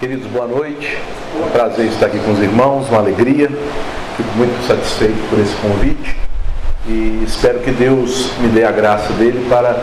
[0.00, 0.96] Queridos, boa noite.
[1.38, 3.50] É um prazer estar aqui com os irmãos, uma alegria.
[4.16, 6.16] Fico muito satisfeito por esse convite
[6.88, 9.78] e espero que Deus me dê a graça dele para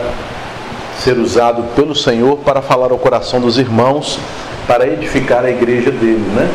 [0.98, 4.18] ser usado pelo Senhor para falar ao coração dos irmãos,
[4.66, 6.50] para edificar a igreja dele, né?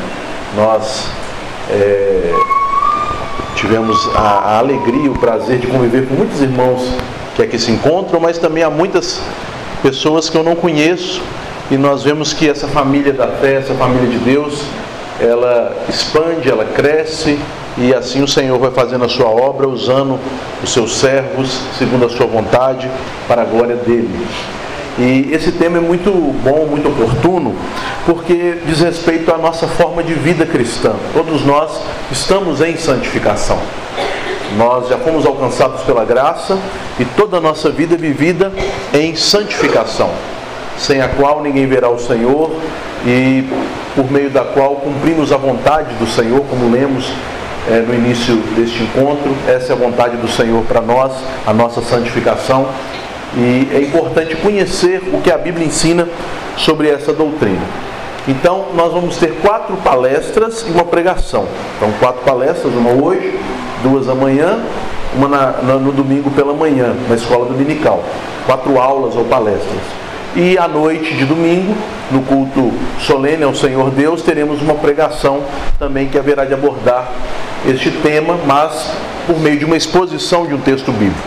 [0.58, 1.08] Nós
[1.72, 2.34] é,
[3.56, 6.86] tivemos a, a alegria, o prazer de conviver com muitos irmãos
[7.34, 9.22] que aqui se encontram, mas também há muitas
[9.82, 11.22] pessoas que eu não conheço
[11.74, 14.62] e nós vemos que essa família da fé, essa família de Deus,
[15.20, 17.40] ela expande, ela cresce
[17.80, 20.20] e assim o Senhor vai fazendo a sua obra, usando
[20.64, 22.88] os seus servos, segundo a sua vontade,
[23.28, 24.24] para a glória dele.
[25.00, 27.56] E esse tema é muito bom, muito oportuno,
[28.06, 30.94] porque diz respeito à nossa forma de vida cristã.
[31.12, 31.72] Todos nós
[32.12, 33.58] estamos em santificação.
[34.60, 36.56] Nós já fomos alcançados pela graça
[37.00, 38.54] e toda a nossa vida é vivida
[38.94, 40.12] em santificação
[40.78, 42.52] sem a qual ninguém verá o Senhor
[43.06, 43.48] e
[43.96, 47.12] por meio da qual cumprimos a vontade do Senhor, como lemos
[47.70, 49.36] é, no início deste encontro.
[49.48, 51.12] Essa é a vontade do Senhor para nós,
[51.46, 52.68] a nossa santificação.
[53.36, 56.08] E é importante conhecer o que a Bíblia ensina
[56.58, 57.62] sobre essa doutrina.
[58.28, 61.46] Então, nós vamos ter quatro palestras e uma pregação.
[61.78, 63.38] Então, quatro palestras, uma hoje,
[63.82, 64.60] duas amanhã,
[65.16, 68.04] uma na, na, no domingo pela manhã, na escola dominical.
[68.46, 70.03] Quatro aulas ou palestras.
[70.36, 71.76] E à noite de domingo,
[72.10, 75.44] no culto solene ao Senhor Deus, teremos uma pregação
[75.78, 77.08] também que haverá de abordar
[77.68, 78.90] este tema, mas
[79.28, 81.22] por meio de uma exposição de um texto bíblico.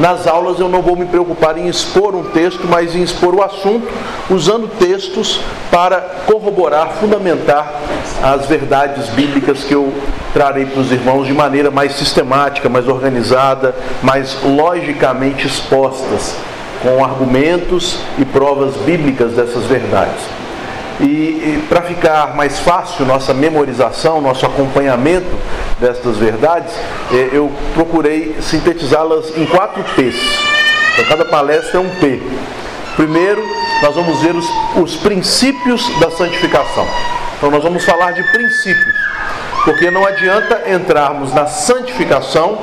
[0.00, 3.42] Nas aulas eu não vou me preocupar em expor um texto, mas em expor o
[3.42, 3.86] assunto,
[4.28, 5.40] usando textos
[5.70, 7.72] para corroborar, fundamentar
[8.20, 9.92] as verdades bíblicas que eu
[10.32, 16.34] trarei para os irmãos de maneira mais sistemática, mais organizada, mais logicamente expostas
[16.82, 20.22] com argumentos e provas bíblicas dessas verdades.
[21.00, 25.30] E, e para ficar mais fácil nossa memorização, nosso acompanhamento
[25.78, 26.74] destas verdades,
[27.10, 30.16] eh, eu procurei sintetizá-las em quatro P's.
[30.92, 32.20] Então, cada palestra é um P.
[32.96, 33.42] Primeiro,
[33.82, 34.46] nós vamos ver os,
[34.76, 36.86] os princípios da santificação.
[37.38, 38.94] Então, nós vamos falar de princípios,
[39.64, 42.58] porque não adianta entrarmos na santificação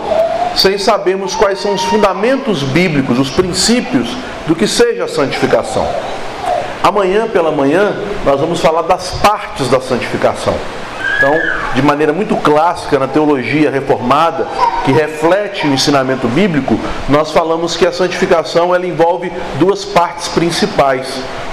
[0.58, 4.10] sem sabermos quais são os fundamentos bíblicos, os princípios
[4.48, 5.88] do que seja a santificação.
[6.84, 7.96] Amanhã pela manhã
[8.26, 10.56] nós vamos falar das partes da santificação.
[11.18, 11.34] Então,
[11.74, 14.48] de maneira muito clássica na teologia reformada,
[14.86, 16.80] que reflete o ensinamento bíblico,
[17.10, 21.08] nós falamos que a santificação ela envolve duas partes principais.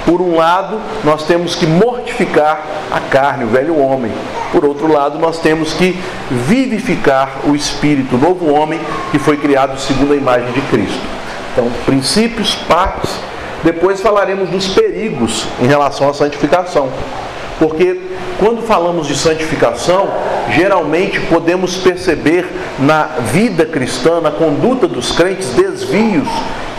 [0.04, 4.12] Por um lado, nós temos que mortificar a carne, o velho homem.
[4.52, 5.98] Por outro lado, nós temos que
[6.30, 8.78] vivificar o espírito, o novo homem
[9.10, 11.00] que foi criado segundo a imagem de Cristo.
[11.52, 13.10] Então, princípios, partes.
[13.62, 16.90] Depois falaremos dos perigos em relação à santificação.
[17.58, 18.00] Porque
[18.38, 20.08] quando falamos de santificação,
[20.50, 22.46] geralmente podemos perceber
[22.78, 26.28] na vida cristã, na conduta dos crentes, desvios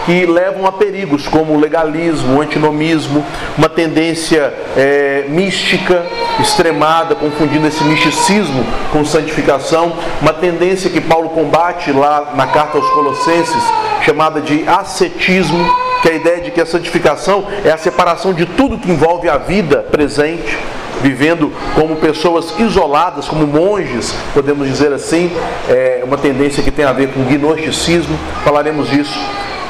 [0.06, 3.26] que levam a perigos como o legalismo, o antinomismo,
[3.58, 6.06] uma tendência é, mística
[6.40, 12.88] extremada, confundindo esse misticismo com santificação, uma tendência que Paulo combate lá na carta aos
[12.92, 13.64] Colossenses,
[14.04, 15.66] chamada de ascetismo,
[16.02, 19.30] que é a ideia de que a santificação é a separação de tudo que envolve
[19.30, 20.58] a vida presente,
[21.02, 25.32] vivendo como pessoas isoladas, como monges, podemos dizer assim,
[25.68, 29.20] é uma tendência que tem a ver com gnosticismo, falaremos disso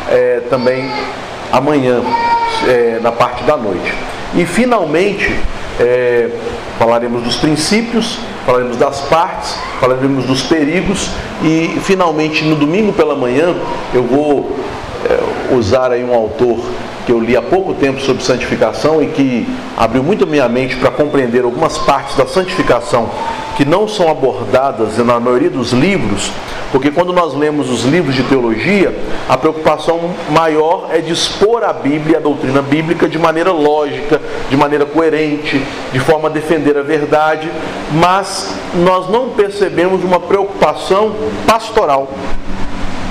[0.09, 0.89] é, também
[1.51, 2.01] amanhã,
[2.67, 3.93] é, na parte da noite.
[4.35, 5.33] E finalmente,
[5.79, 6.29] é,
[6.77, 11.09] falaremos dos princípios, falaremos das partes, falaremos dos perigos.
[11.43, 13.55] E finalmente no domingo pela manhã
[13.93, 14.57] eu vou
[15.51, 16.59] usar aí um autor
[17.05, 20.89] que eu li há pouco tempo sobre santificação e que abriu muito minha mente para
[20.89, 23.09] compreender algumas partes da santificação
[23.55, 26.31] que não são abordadas na maioria dos livros,
[26.71, 28.93] porque quando nós lemos os livros de teologia,
[29.29, 34.57] a preocupação maior é de expor a Bíblia, a doutrina bíblica, de maneira lógica, de
[34.57, 35.63] maneira coerente,
[35.93, 37.49] de forma a defender a verdade,
[37.93, 41.15] mas nós não percebemos uma preocupação
[41.47, 42.09] pastoral.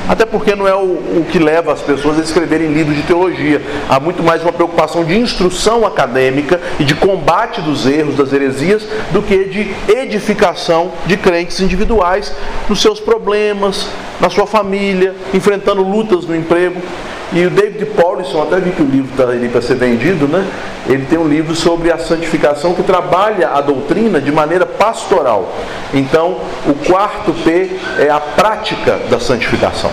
[0.09, 3.63] Até porque não é o, o, que leva as pessoas a escreverem livros de teologia.
[3.89, 8.87] Há muito mais uma preocupação de instrução acadêmica e de combate dos erros, das heresias,
[9.13, 12.35] do que de edificação de crentes individuais
[12.69, 13.89] nos seus problemas,
[14.21, 16.83] na sua família, enfrentando lutas no emprego.
[17.35, 20.47] E o David Paulison, até vi que o livro está ali para ser vendido, né?
[20.87, 25.53] Ele tem um livro sobre a santificação que trabalha a doutrina de maneira pastoral.
[25.93, 29.91] Então, o quarto P é a prática da santificação.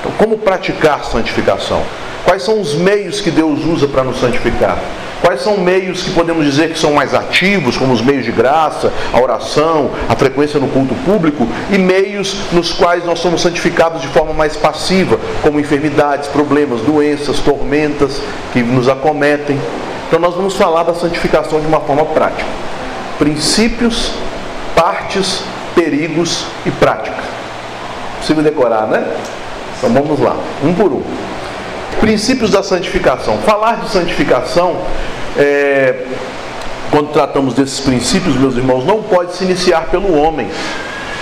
[0.00, 1.82] Então, como praticar santificação?
[2.24, 4.78] Quais são os meios que Deus usa para nos santificar?
[5.22, 8.92] Quais são meios que podemos dizer que são mais ativos, como os meios de graça,
[9.12, 14.08] a oração, a frequência no culto público, e meios nos quais nós somos santificados de
[14.08, 18.20] forma mais passiva, como enfermidades, problemas, doenças, tormentas
[18.52, 19.60] que nos acometem.
[20.08, 22.44] Então nós vamos falar da santificação de uma forma prática.
[23.16, 24.12] Princípios,
[24.74, 25.44] partes,
[25.74, 27.22] perigos e prática.
[28.18, 29.06] Possível decorar, né?
[29.78, 31.02] Então vamos lá, um por um.
[32.00, 33.38] Princípios da santificação.
[33.38, 34.76] Falar de santificação,
[35.36, 36.04] é,
[36.90, 40.48] quando tratamos desses princípios, meus irmãos, não pode se iniciar pelo homem,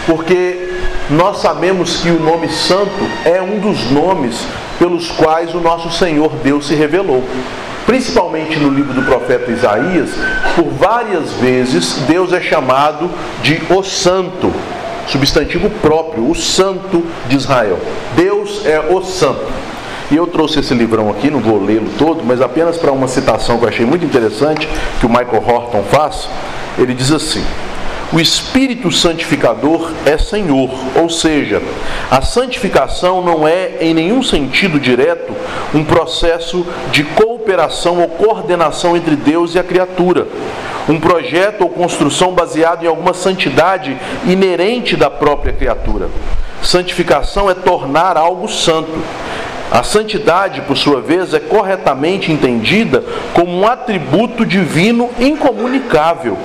[0.07, 0.69] porque
[1.11, 4.45] nós sabemos que o nome santo é um dos nomes
[4.79, 7.23] pelos quais o nosso Senhor Deus se revelou.
[7.87, 10.11] Principalmente no livro do profeta Isaías,
[10.55, 13.11] por várias vezes Deus é chamado
[13.43, 14.53] de o Santo,
[15.07, 17.79] substantivo próprio, o Santo de Israel.
[18.17, 19.47] Deus é o Santo.
[20.11, 23.59] E eu trouxe esse livrão aqui, não vou lê-lo todo, mas apenas para uma citação
[23.59, 24.69] que eu achei muito interessante,
[24.99, 26.29] que o Michael Horton faz.
[26.77, 27.45] Ele diz assim:
[28.13, 31.63] o Espírito Santificador é Senhor, ou seja,
[32.11, 35.33] a santificação não é, em nenhum sentido direto,
[35.73, 40.27] um processo de cooperação ou coordenação entre Deus e a criatura,
[40.89, 43.97] um projeto ou construção baseado em alguma santidade
[44.27, 46.09] inerente da própria criatura.
[46.61, 48.91] Santificação é tornar algo santo.
[49.71, 56.37] A santidade, por sua vez, é corretamente entendida como um atributo divino incomunicável.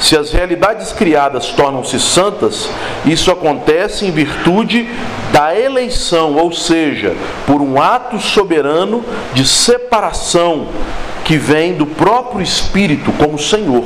[0.00, 2.70] Se as realidades criadas tornam-se santas,
[3.04, 4.88] isso acontece em virtude
[5.32, 7.14] da eleição, ou seja,
[7.46, 9.04] por um ato soberano
[9.34, 10.66] de separação
[11.24, 13.84] que vem do próprio Espírito como Senhor.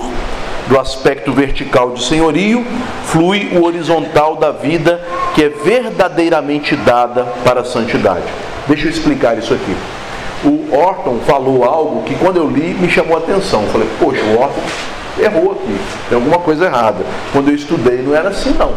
[0.69, 2.65] Do aspecto vertical de senhorio,
[3.05, 5.01] flui o horizontal da vida
[5.35, 8.25] que é verdadeiramente dada para a santidade.
[8.69, 9.77] Deixa eu explicar isso aqui.
[10.45, 13.63] O Orton falou algo que quando eu li me chamou a atenção.
[13.63, 14.61] Eu falei, poxa, o Orton
[15.19, 15.79] errou aqui,
[16.09, 17.05] tem alguma coisa errada.
[17.33, 18.73] Quando eu estudei não era assim não.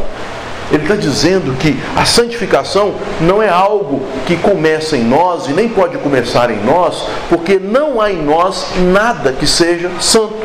[0.72, 5.68] Ele está dizendo que a santificação não é algo que começa em nós e nem
[5.68, 10.36] pode começar em nós, porque não há em nós nada que seja santo.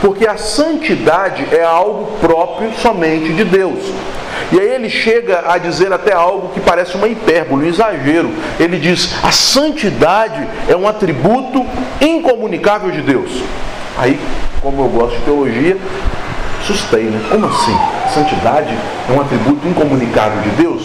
[0.00, 3.80] Porque a santidade é algo próprio somente de Deus.
[4.50, 8.30] E aí ele chega a dizer até algo que parece uma hipérbole, um exagero.
[8.58, 11.66] Ele diz: a santidade é um atributo
[12.00, 13.30] incomunicável de Deus.
[13.98, 14.18] Aí,
[14.62, 15.76] como eu gosto de teologia,
[16.62, 17.20] assustei, né?
[17.30, 17.76] Como assim?
[18.12, 18.76] Santidade
[19.08, 20.82] é um atributo incomunicável de Deus?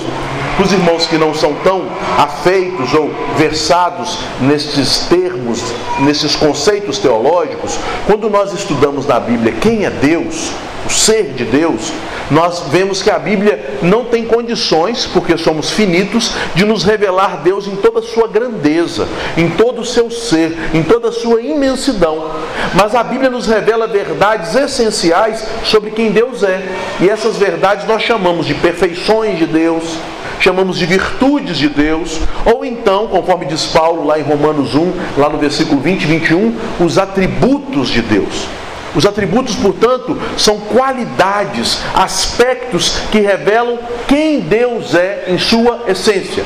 [0.63, 1.85] Os irmãos que não são tão
[2.17, 9.89] afeitos ou versados nesses termos, nesses conceitos teológicos, quando nós estudamos na Bíblia quem é
[9.89, 10.51] Deus,
[10.85, 11.91] o ser de Deus,
[12.31, 17.67] nós vemos que a Bíblia não tem condições, porque somos finitos, de nos revelar Deus
[17.67, 19.07] em toda a sua grandeza,
[19.37, 22.31] em todo o seu ser, em toda a sua imensidão.
[22.73, 26.63] Mas a Bíblia nos revela verdades essenciais sobre quem Deus é.
[27.01, 29.97] E essas verdades nós chamamos de perfeições de Deus,
[30.39, 35.29] chamamos de virtudes de Deus, ou então, conforme diz Paulo lá em Romanos 1, lá
[35.29, 38.47] no versículo 20 e 21, os atributos de Deus.
[38.95, 46.43] Os atributos, portanto, são qualidades, aspectos que revelam quem Deus é em sua essência.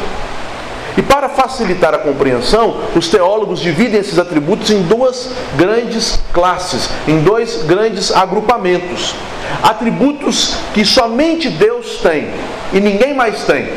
[0.98, 7.22] E para facilitar a compreensão, os teólogos dividem esses atributos em duas grandes classes, em
[7.22, 9.13] dois grandes agrupamentos.
[9.62, 12.30] Atributos que somente Deus tem
[12.74, 13.70] e ninguém mais tem.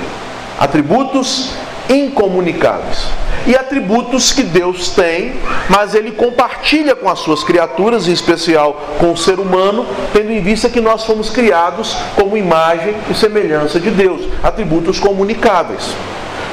[0.58, 1.50] Atributos
[1.90, 3.08] incomunicáveis.
[3.46, 5.32] E atributos que Deus tem,
[5.68, 10.40] mas ele compartilha com as suas criaturas, em especial com o ser humano, tendo em
[10.40, 14.22] vista que nós fomos criados como imagem e semelhança de Deus.
[14.42, 15.94] Atributos comunicáveis.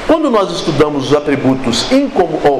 [0.08, 1.86] Quando nós estudamos os atributos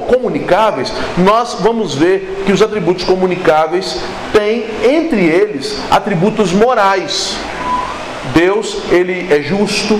[0.06, 3.99] comunicáveis, nós vamos ver que os atributos comunicáveis
[4.35, 7.35] têm entre eles atributos morais.
[8.35, 9.99] Deus, ele é justo,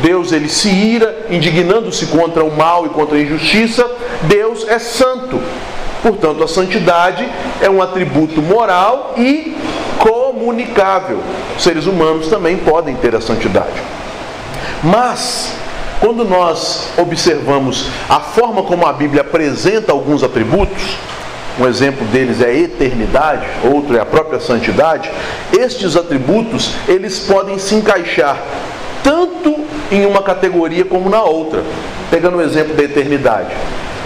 [0.00, 3.88] Deus ele se ira, indignando-se contra o mal e contra a injustiça.
[4.22, 5.40] Deus é santo.
[6.02, 7.28] Portanto, a santidade
[7.60, 9.56] é um atributo moral e
[9.98, 11.20] comunicável.
[11.58, 13.80] Seres humanos também podem ter a santidade.
[14.82, 15.52] Mas,
[16.00, 20.82] quando nós observamos a forma como a Bíblia apresenta alguns atributos,
[21.60, 25.10] um exemplo deles é a eternidade, outro é a própria santidade,
[25.56, 28.42] estes atributos, eles podem se encaixar
[29.02, 29.56] tanto
[29.90, 31.62] em uma categoria como na outra.
[32.10, 33.50] Pegando o exemplo da eternidade.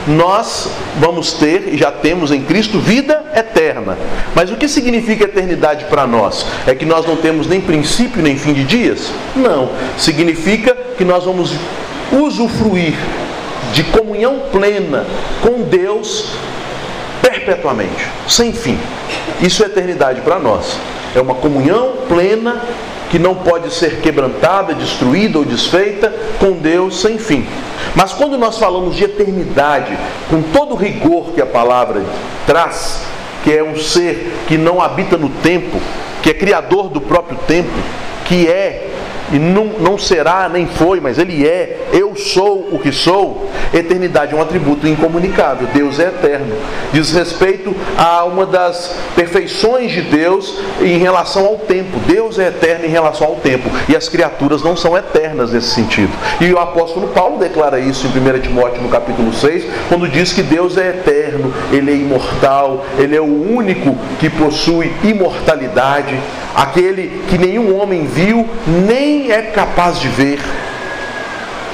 [0.07, 3.99] Nós vamos ter e já temos em Cristo vida eterna.
[4.35, 6.47] Mas o que significa eternidade para nós?
[6.67, 9.11] É que nós não temos nem princípio nem fim de dias?
[9.35, 9.71] Não.
[9.99, 11.53] Significa que nós vamos
[12.13, 12.95] usufruir
[13.73, 15.05] de comunhão plena
[15.43, 16.37] com Deus
[17.21, 18.79] perpetuamente, sem fim.
[19.41, 20.79] Isso é eternidade para nós.
[21.17, 22.63] É uma comunhão plena
[23.11, 27.47] que não pode ser quebrantada, destruída ou desfeita com Deus sem fim.
[27.95, 29.97] Mas quando nós falamos de eternidade,
[30.29, 32.05] com todo o rigor que a palavra
[32.47, 33.01] traz,
[33.43, 35.81] que é um ser que não habita no tempo,
[36.23, 37.73] que é criador do próprio tempo,
[38.27, 38.91] que é
[39.33, 43.51] e não, não será, nem foi, mas Ele é, eu sou o que sou.
[43.75, 46.57] Eternidade é um atributo incomunicável, Deus é eterno.
[46.93, 51.99] Diz respeito a uma das perfeições de Deus em relação ao tempo.
[52.07, 56.13] Deus é eterno em relação ao tempo, e as criaturas não são eternas nesse sentido.
[56.41, 60.43] E o apóstolo Paulo declara isso em 1 Timóteo no capítulo 6, quando diz que
[60.43, 66.19] Deus é eterno, Ele é imortal, Ele é o único que possui imortalidade,
[66.57, 70.41] aquele que nenhum homem viu, nem é capaz de ver.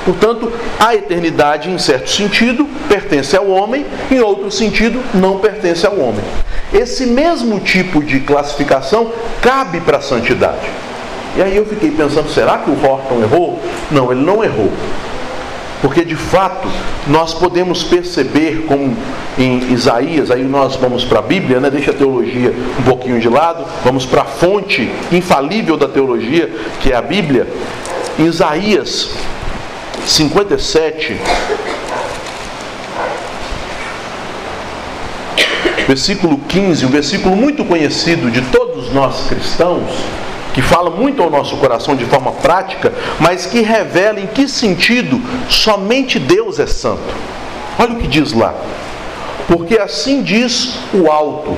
[0.04, 5.96] Portanto, a eternidade, em certo sentido, pertence ao homem, em outro sentido, não pertence ao
[6.00, 6.24] homem.
[6.74, 10.68] Esse mesmo tipo de classificação cabe para a santidade.
[11.36, 13.60] E aí eu fiquei pensando, será que o Horton errou?
[13.90, 14.72] Não, ele não errou.
[15.82, 16.68] Porque de fato
[17.08, 18.96] nós podemos perceber, como
[19.36, 21.68] em Isaías, aí nós vamos para a Bíblia, né?
[21.68, 26.48] deixa a teologia um pouquinho de lado, vamos para a fonte infalível da teologia,
[26.80, 27.48] que é a Bíblia.
[28.16, 29.10] Em Isaías
[30.06, 31.16] 57,
[35.88, 39.90] versículo 15, um versículo muito conhecido de todos nós cristãos
[40.52, 45.20] que fala muito ao nosso coração de forma prática, mas que revela em que sentido
[45.48, 47.14] somente Deus é santo.
[47.78, 48.54] Olha o que diz lá.
[49.48, 51.56] Porque assim diz o alto,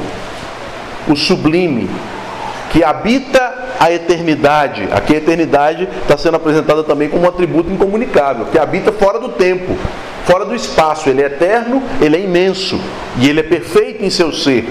[1.08, 1.90] o sublime,
[2.70, 4.88] que habita a eternidade.
[4.90, 9.28] Aqui a eternidade está sendo apresentada também como um atributo incomunicável, que habita fora do
[9.30, 9.76] tempo,
[10.24, 11.08] fora do espaço.
[11.08, 12.80] Ele é eterno, ele é imenso
[13.18, 14.68] e ele é perfeito em seu ser,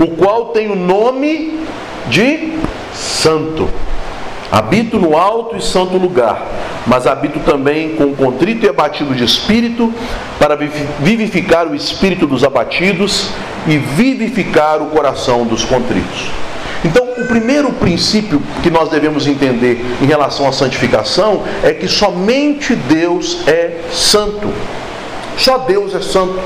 [0.00, 1.60] o qual tem o nome
[2.08, 2.58] de
[2.96, 3.68] santo.
[4.50, 6.40] Habito no alto e santo lugar,
[6.86, 9.92] mas habito também com contrito e abatido de espírito,
[10.38, 13.28] para vivificar o espírito dos abatidos
[13.66, 16.30] e vivificar o coração dos contritos.
[16.84, 22.76] Então, o primeiro princípio que nós devemos entender em relação à santificação é que somente
[22.76, 24.52] Deus é santo.
[25.36, 26.38] Só Deus é santo.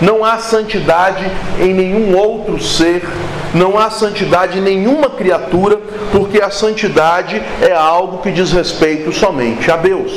[0.00, 1.30] Não há santidade
[1.60, 3.02] em nenhum outro ser,
[3.54, 5.78] não há santidade em nenhuma criatura,
[6.12, 10.12] porque a santidade é algo que diz respeito somente a Deus.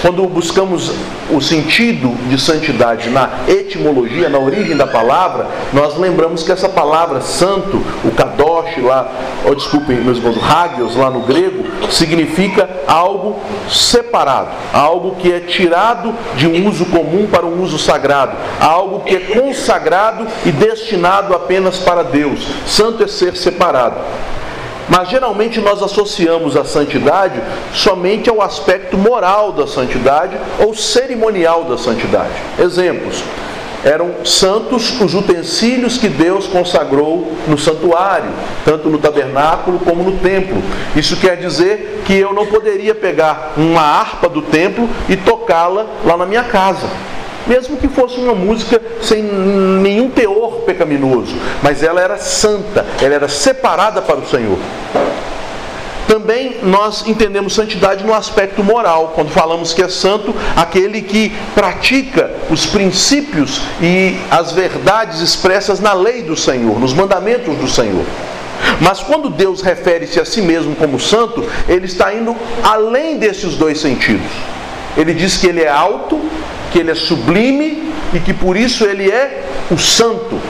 [0.00, 0.92] Quando buscamos
[1.30, 7.20] o sentido de santidade na etimologia, na origem da palavra, nós lembramos que essa palavra
[7.20, 9.10] santo, o kadosh lá,
[9.44, 16.14] ou desculpem meus irmãos, hagios lá no grego, significa algo separado, algo que é tirado
[16.36, 21.78] de um uso comum para um uso sagrado, algo que é consagrado e destinado apenas
[21.78, 22.46] para Deus.
[22.66, 23.96] Santo é ser separado.
[24.88, 27.40] Mas geralmente nós associamos a santidade
[27.72, 32.32] somente ao aspecto moral da santidade ou cerimonial da santidade.
[32.58, 33.22] Exemplos:
[33.84, 38.30] eram santos os utensílios que Deus consagrou no santuário,
[38.64, 40.62] tanto no tabernáculo como no templo.
[40.94, 46.16] Isso quer dizer que eu não poderia pegar uma harpa do templo e tocá-la lá
[46.16, 46.86] na minha casa
[47.46, 53.28] mesmo que fosse uma música sem nenhum teor pecaminoso, mas ela era santa, ela era
[53.28, 54.58] separada para o Senhor.
[56.06, 62.30] Também nós entendemos santidade no aspecto moral, quando falamos que é santo aquele que pratica
[62.50, 68.04] os princípios e as verdades expressas na lei do Senhor, nos mandamentos do Senhor.
[68.80, 73.80] Mas quando Deus refere-se a si mesmo como santo, ele está indo além desses dois
[73.80, 74.30] sentidos.
[74.96, 76.20] Ele diz que ele é alto,
[76.72, 80.40] que ele é sublime e que por isso ele é o santo.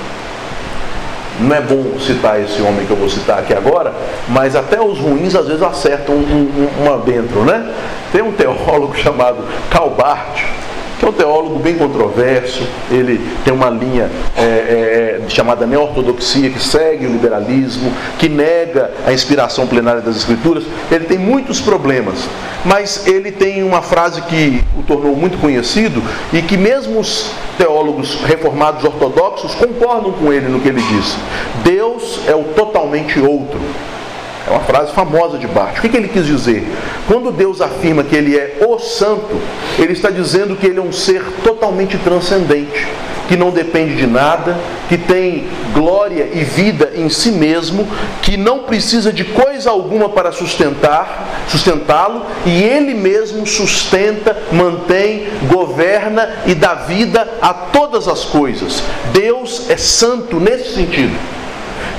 [1.41, 3.93] Não é bom citar esse homem que eu vou citar aqui agora,
[4.29, 7.75] mas até os ruins às vezes acertam um, um, né?
[8.13, 10.41] Tem um teólogo chamado Calbart,
[11.03, 16.63] que é um teólogo bem controverso, ele tem uma linha é, é, chamada neortodoxia, que
[16.63, 20.63] segue o liberalismo, que nega a inspiração plenária das Escrituras.
[20.93, 22.19] Ele tem muitos problemas,
[22.65, 26.01] mas ele tem uma frase que o tornou muito conhecido
[26.33, 31.17] e que mesmo os teólogos reformados ortodoxos concordam com ele no que ele diz:
[31.65, 33.59] Deus é o totalmente outro.
[34.47, 35.79] É uma frase famosa de Bart.
[35.79, 36.67] O que, que ele quis dizer?
[37.07, 39.41] Quando Deus afirma que Ele é o Santo,
[39.79, 42.89] Ele está dizendo que Ele é um ser totalmente transcendente,
[43.29, 44.57] que não depende de nada,
[44.89, 47.87] que tem glória e vida em si mesmo,
[48.21, 56.37] que não precisa de coisa alguma para sustentar, sustentá-lo, e Ele mesmo sustenta, mantém, governa
[56.47, 58.83] e dá vida a toda todas as coisas.
[59.13, 61.15] Deus é santo nesse sentido.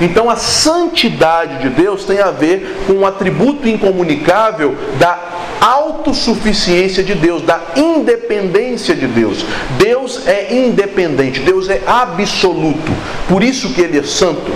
[0.00, 5.18] Então a santidade de Deus tem a ver com um atributo incomunicável da
[5.60, 9.44] autossuficiência de Deus, da independência de Deus.
[9.78, 12.92] Deus é independente, Deus é absoluto.
[13.28, 14.52] Por isso que ele é santo.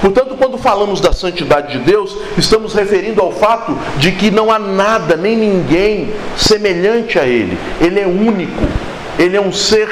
[0.00, 4.58] Portanto, quando falamos da santidade de Deus, estamos referindo ao fato de que não há
[4.58, 7.58] nada nem ninguém semelhante a Ele.
[7.80, 8.62] Ele é único.
[9.18, 9.88] Ele é um ser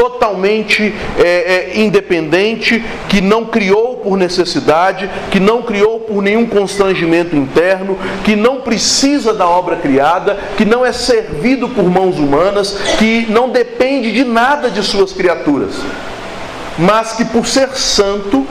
[0.00, 7.36] totalmente é, é, independente, que não criou por necessidade, que não criou por nenhum constrangimento
[7.36, 13.26] interno, que não precisa da obra criada, que não é servido por mãos humanas, que
[13.28, 15.74] não depende de nada de suas criaturas,
[16.78, 18.46] mas que por ser santo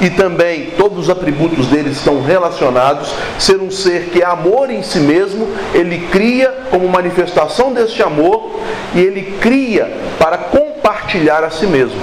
[0.00, 3.12] e também todos os atributos dele estão relacionados.
[3.38, 8.59] Ser um ser que é amor em si mesmo, ele cria como manifestação deste amor
[8.94, 12.00] e ele cria para compartilhar a si mesmo.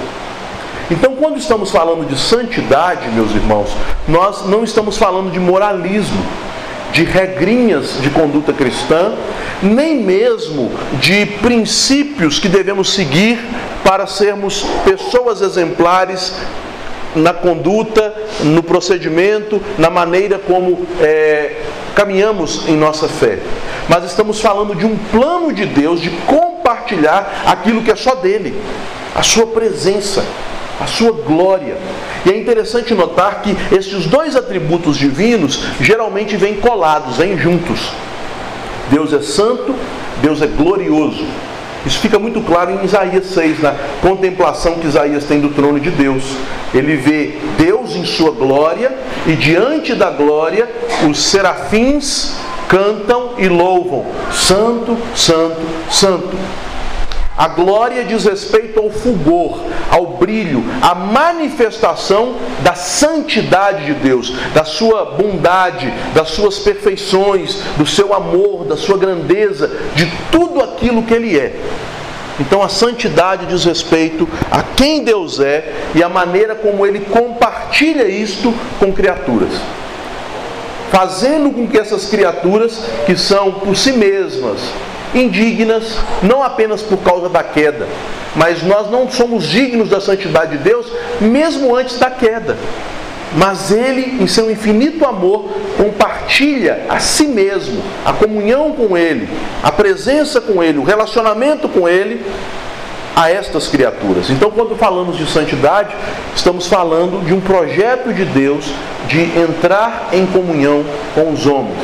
[0.90, 3.70] Então, quando estamos falando de santidade, meus irmãos,
[4.06, 6.24] nós não estamos falando de moralismo,
[6.92, 9.12] de regrinhas de conduta cristã,
[9.62, 13.38] nem mesmo de princípios que devemos seguir
[13.84, 16.32] para sermos pessoas exemplares
[17.14, 18.14] na conduta,
[18.44, 21.62] no procedimento, na maneira como é,
[21.94, 23.38] caminhamos em nossa fé.
[23.88, 26.10] Mas estamos falando de um plano de Deus de
[26.68, 28.54] compartilhar aquilo que é só dele,
[29.14, 30.22] a sua presença,
[30.78, 31.76] a sua glória.
[32.26, 37.90] E é interessante notar que esses dois atributos divinos geralmente vêm colados, vêm juntos.
[38.90, 39.74] Deus é santo,
[40.20, 41.24] Deus é glorioso.
[41.86, 45.90] Isso fica muito claro em Isaías 6, na contemplação que Isaías tem do trono de
[45.90, 46.24] Deus.
[46.74, 48.92] Ele vê Deus em sua glória
[49.26, 50.68] e diante da glória
[51.08, 52.36] os serafins
[52.68, 55.60] cantam e louvam: Santo, Santo,
[55.90, 56.36] Santo.
[57.36, 59.60] A glória diz respeito ao fulgor,
[59.92, 67.86] ao brilho, à manifestação da santidade de Deus, da sua bondade, das suas perfeições, do
[67.86, 71.54] seu amor, da sua grandeza, de tudo aquilo que Ele é.
[72.40, 78.08] Então a santidade diz respeito a quem Deus é e a maneira como Ele compartilha
[78.08, 79.52] isto com criaturas
[80.90, 84.60] fazendo com que essas criaturas, que são por si mesmas
[85.14, 87.86] indignas, não apenas por causa da queda,
[88.36, 90.86] mas nós não somos dignos da santidade de Deus
[91.20, 92.56] mesmo antes da queda.
[93.36, 99.28] Mas Ele, em seu infinito amor, compartilha a si mesmo, a comunhão com Ele,
[99.62, 102.24] a presença com Ele, o relacionamento com Ele
[103.18, 104.30] a estas criaturas.
[104.30, 105.92] Então, quando falamos de santidade,
[106.36, 108.72] estamos falando de um projeto de Deus
[109.08, 110.84] de entrar em comunhão
[111.16, 111.76] com os homens.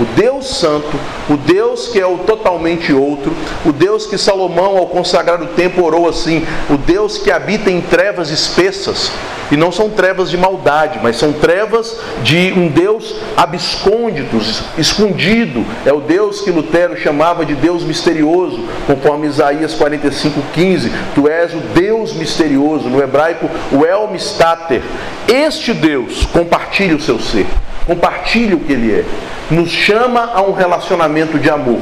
[0.00, 3.36] O Deus Santo, o Deus que é o totalmente outro,
[3.66, 7.82] o Deus que Salomão, ao consagrar o templo, orou assim: o Deus que habita em
[7.82, 9.12] trevas espessas,
[9.50, 14.38] e não são trevas de maldade, mas são trevas de um Deus abscôndito,
[14.78, 15.66] escondido.
[15.84, 20.90] É o Deus que Lutero chamava de Deus misterioso, conforme Isaías 45:15.
[21.14, 24.80] Tu és o Deus misterioso, no hebraico o El Mistater.
[25.28, 27.46] Este Deus compartilha o seu ser
[27.90, 29.04] compartilhe o que Ele é.
[29.50, 31.80] Nos chama a um relacionamento de amor.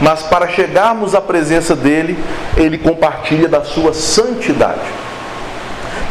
[0.00, 2.18] Mas para chegarmos à presença dele,
[2.56, 4.80] ele compartilha da sua santidade.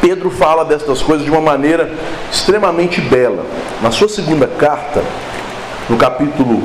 [0.02, 1.92] Pedro fala destas coisas de uma maneira
[2.32, 3.46] extremamente bela.
[3.82, 5.04] Na sua segunda carta,
[5.90, 6.64] no capítulo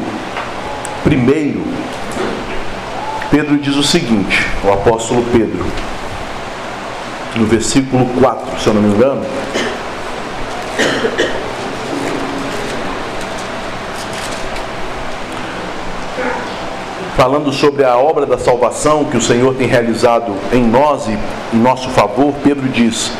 [1.07, 1.65] 1,
[3.31, 5.65] Pedro diz o seguinte, o apóstolo Pedro,
[7.37, 9.25] no versículo 4, se eu não me engano,
[17.21, 21.19] falando sobre a obra da salvação que o Senhor tem realizado em nós e
[21.55, 23.13] em nosso favor, Pedro diz: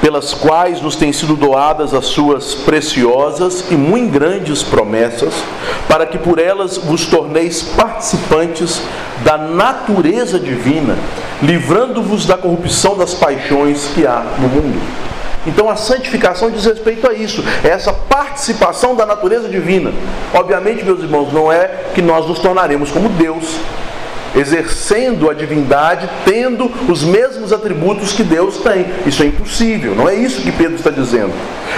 [0.00, 5.32] pelas quais nos têm sido doadas as suas preciosas e muito grandes promessas,
[5.86, 8.82] para que por elas vos torneis participantes
[9.22, 10.98] da natureza divina,
[11.40, 15.13] livrando-vos da corrupção das paixões que há no mundo.
[15.46, 19.92] Então a santificação diz respeito a isso, é essa participação da natureza divina.
[20.32, 23.56] Obviamente, meus irmãos, não é que nós nos tornaremos como Deus,
[24.34, 28.86] exercendo a divindade, tendo os mesmos atributos que Deus tem.
[29.06, 31.32] Isso é impossível, não é isso que Pedro está dizendo.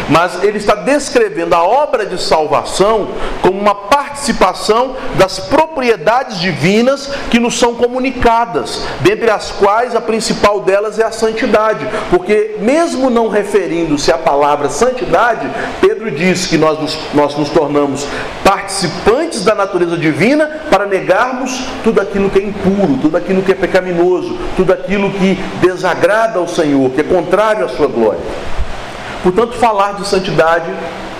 [0.09, 3.09] Mas ele está descrevendo a obra de salvação
[3.42, 10.61] como uma participação das propriedades divinas que nos são comunicadas, dentre as quais a principal
[10.61, 15.49] delas é a santidade, porque mesmo não referindo-se à palavra santidade,
[15.81, 18.07] Pedro diz que nós nos, nós nos tornamos
[18.45, 23.54] participantes da natureza divina para negarmos tudo aquilo que é impuro, tudo aquilo que é
[23.54, 28.20] pecaminoso, tudo aquilo que desagrada ao Senhor, que é contrário à sua glória.
[29.22, 30.70] Portanto, falar de santidade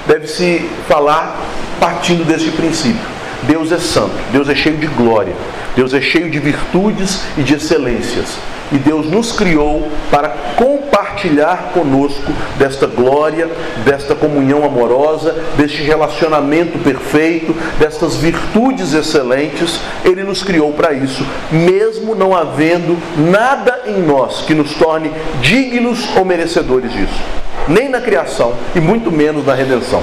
[0.07, 1.37] deve-se falar
[1.81, 3.17] partindo deste princípio.
[3.43, 5.35] Deus é santo, Deus é cheio de glória,
[5.75, 8.39] Deus é cheio de virtudes e de excelências.
[8.73, 13.49] E Deus nos criou para compartilhar conosco desta glória,
[13.85, 19.81] desta comunhão amorosa, deste relacionamento perfeito, destas virtudes excelentes.
[20.05, 22.99] Ele nos criou para isso, mesmo não havendo
[23.31, 27.21] nada em nós que nos torne dignos ou merecedores disso.
[27.69, 30.03] Nem na criação e muito menos na redenção.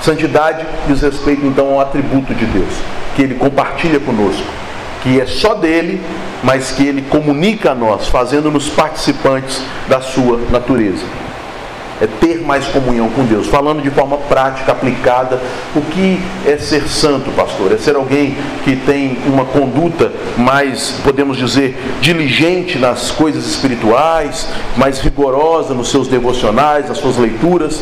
[0.00, 2.74] Santidade diz respeito então ao atributo de Deus,
[3.16, 4.63] que ele compartilha conosco
[5.04, 6.00] que é só dele,
[6.42, 11.04] mas que ele comunica a nós, fazendo-nos participantes da sua natureza.
[12.00, 13.46] É ter mais comunhão com Deus.
[13.46, 15.40] Falando de forma prática, aplicada,
[15.76, 17.70] o que é ser santo, pastor?
[17.70, 25.00] É ser alguém que tem uma conduta mais, podemos dizer, diligente nas coisas espirituais, mais
[25.00, 27.80] rigorosa nos seus devocionais, nas suas leituras.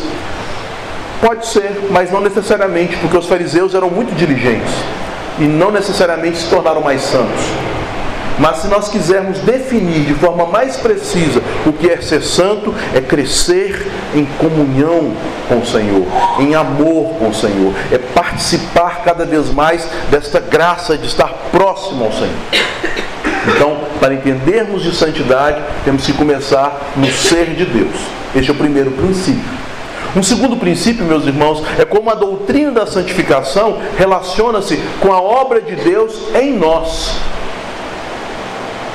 [1.21, 4.73] Pode ser, mas não necessariamente, porque os fariseus eram muito diligentes
[5.39, 7.43] e não necessariamente se tornaram mais santos.
[8.39, 12.99] Mas se nós quisermos definir de forma mais precisa o que é ser santo, é
[12.99, 15.13] crescer em comunhão
[15.47, 16.05] com o Senhor,
[16.39, 22.05] em amor com o Senhor, é participar cada vez mais desta graça de estar próximo
[22.05, 22.33] ao Senhor.
[23.55, 27.95] Então, para entendermos de santidade, temos que começar no ser de Deus.
[28.35, 29.63] Este é o primeiro princípio.
[30.15, 35.59] Um segundo princípio, meus irmãos, é como a doutrina da santificação relaciona-se com a obra
[35.59, 37.15] de Deus em nós.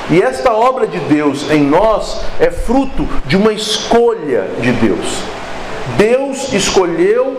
[0.09, 5.38] E esta obra de Deus em nós é fruto de uma escolha de Deus.
[5.97, 7.37] Deus escolheu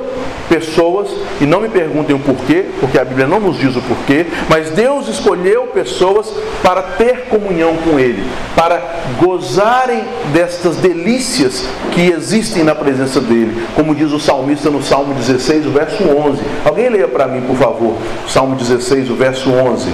[0.48, 1.08] pessoas,
[1.40, 4.70] e não me perguntem o porquê, porque a Bíblia não nos diz o porquê, mas
[4.70, 8.24] Deus escolheu pessoas para ter comunhão com Ele,
[8.56, 8.82] para
[9.18, 15.66] gozarem destas delícias que existem na presença dEle, como diz o salmista no Salmo 16,
[15.66, 16.42] o verso 11.
[16.64, 17.96] Alguém leia para mim, por favor,
[18.28, 19.88] Salmo 16, o verso 11.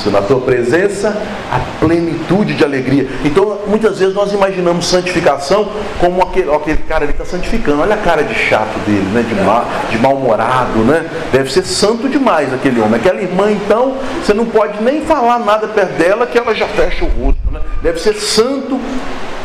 [0.00, 1.16] Isso, na tua presença,
[1.52, 3.06] a plenitude de alegria.
[3.24, 7.82] Então, muitas vezes nós imaginamos santificação como aquele, aquele cara ali está santificando.
[7.82, 9.22] Olha a cara de chato dele, né?
[9.22, 11.06] de, mal, de mal-humorado, né?
[11.30, 12.96] Deve ser santo demais aquele homem.
[12.96, 17.04] Aquela irmã, então, você não pode nem falar nada perto dela que ela já fecha
[17.04, 17.40] o rosto.
[17.50, 17.60] Né?
[17.82, 18.80] Deve ser santo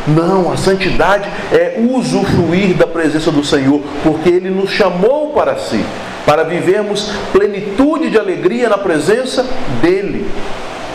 [0.06, 5.84] não, a santidade é usufruir da presença do Senhor, porque Ele nos chamou para si
[6.26, 9.46] para vivermos plenitude de alegria na presença
[9.80, 10.28] dEle.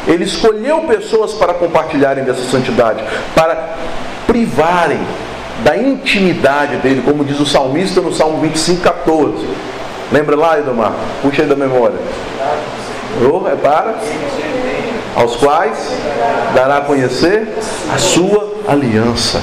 [0.05, 3.01] Ele escolheu pessoas para compartilharem dessa santidade,
[3.33, 3.75] para
[4.27, 4.99] privarem
[5.63, 9.47] da intimidade dele, como diz o salmista no Salmo 25, 14.
[10.11, 10.93] Lembra lá, Edomar?
[11.21, 11.97] Puxa aí da memória.
[13.21, 13.95] Oh, é para
[15.15, 15.77] aos quais
[16.55, 17.47] dará a conhecer
[17.93, 19.41] a sua aliança.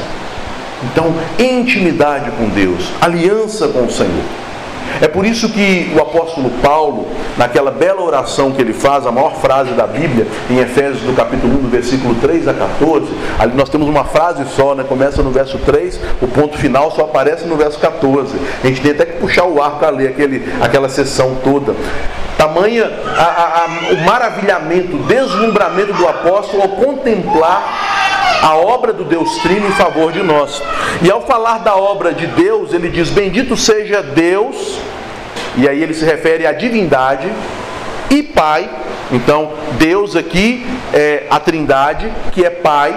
[0.84, 4.24] Então, intimidade com Deus, aliança com o Senhor.
[5.00, 9.36] É por isso que o apóstolo Paulo, naquela bela oração que ele faz, a maior
[9.36, 13.06] frase da Bíblia, em Efésios do capítulo 1, do versículo 3 a 14,
[13.38, 14.84] ali nós temos uma frase só, né?
[14.88, 18.36] começa no verso 3, o ponto final só aparece no verso 14.
[18.62, 21.74] A gente tem até que puxar o ar para ler aquele, aquela sessão toda.
[22.36, 29.04] Tamanha a, a, a, o maravilhamento, o deslumbramento do apóstolo ao contemplar a obra do
[29.04, 30.62] Deus Trino em favor de nós.
[31.02, 34.78] E ao falar da obra de Deus, ele diz: Bendito seja Deus,
[35.56, 37.30] e aí ele se refere à divindade
[38.10, 38.68] e Pai.
[39.10, 42.94] Então, Deus aqui é a Trindade, que é Pai,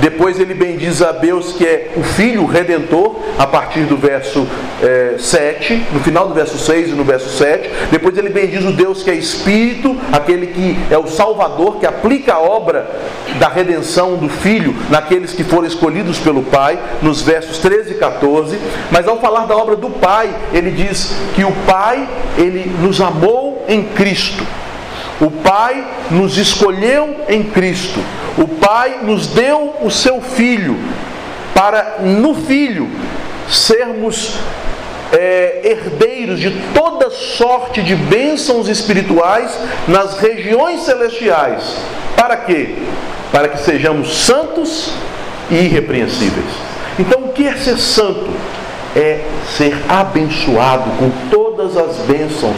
[0.00, 4.46] depois ele bendiz a Deus que é o Filho Redentor, a partir do verso
[4.82, 7.68] é, 7, no final do verso 6 e no verso 7.
[7.90, 12.34] Depois ele bendiz o Deus que é Espírito, aquele que é o Salvador, que aplica
[12.34, 12.88] a obra
[13.38, 18.58] da redenção do Filho naqueles que foram escolhidos pelo Pai, nos versos 13 e 14.
[18.90, 23.64] Mas ao falar da obra do Pai, ele diz que o Pai, ele nos amou
[23.68, 24.44] em Cristo.
[25.20, 28.00] O Pai nos escolheu em Cristo.
[28.38, 30.78] O Pai nos deu o seu Filho
[31.54, 32.88] para no Filho
[33.48, 34.38] sermos
[35.12, 41.76] é, herdeiros de toda sorte de bênçãos espirituais nas regiões celestiais.
[42.16, 42.76] Para quê?
[43.32, 44.92] Para que sejamos santos
[45.50, 46.50] e irrepreensíveis.
[46.98, 48.28] Então, o que é ser santo?
[48.94, 49.20] É
[49.56, 52.56] ser abençoado com todas as bênçãos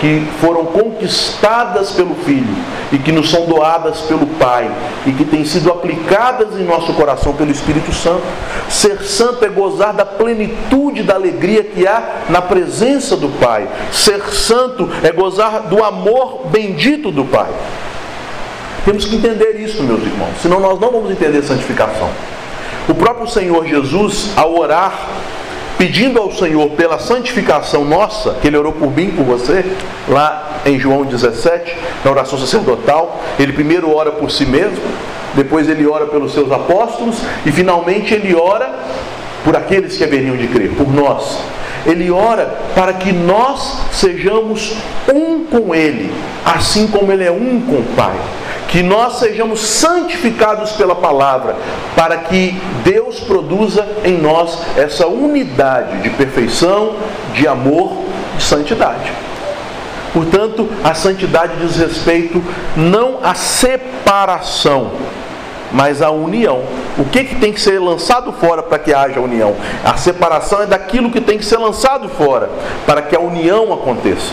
[0.00, 2.54] que foram conquistadas pelo Filho
[2.92, 4.70] e que nos são doadas pelo Pai
[5.06, 8.22] e que têm sido aplicadas em nosso coração pelo Espírito Santo.
[8.68, 13.66] Ser santo é gozar da plenitude da alegria que há na presença do Pai.
[13.92, 17.48] Ser santo é gozar do amor bendito do Pai.
[18.84, 22.08] Temos que entender isso, meus irmãos, senão nós não vamos entender santificação.
[22.88, 24.94] O próprio Senhor Jesus, ao orar,
[25.78, 29.64] pedindo ao Senhor pela santificação nossa, que ele orou por mim, por você,
[30.08, 34.82] lá em João 17, na oração sacerdotal, ele primeiro ora por si mesmo,
[35.34, 38.74] depois ele ora pelos seus apóstolos e finalmente ele ora
[39.44, 41.38] por aqueles que haveriam de crer, por nós.
[41.86, 44.74] Ele ora para que nós sejamos
[45.14, 46.12] um com Ele,
[46.44, 48.16] assim como Ele é um com o Pai
[48.68, 51.56] que nós sejamos santificados pela palavra,
[51.96, 56.94] para que Deus produza em nós essa unidade de perfeição,
[57.32, 58.04] de amor,
[58.36, 59.10] de santidade.
[60.12, 62.42] Portanto, a santidade diz respeito
[62.76, 64.92] não à separação,
[65.72, 66.62] mas à união.
[66.98, 69.54] O que, que tem que ser lançado fora para que haja união?
[69.84, 72.50] A separação é daquilo que tem que ser lançado fora
[72.86, 74.32] para que a união aconteça.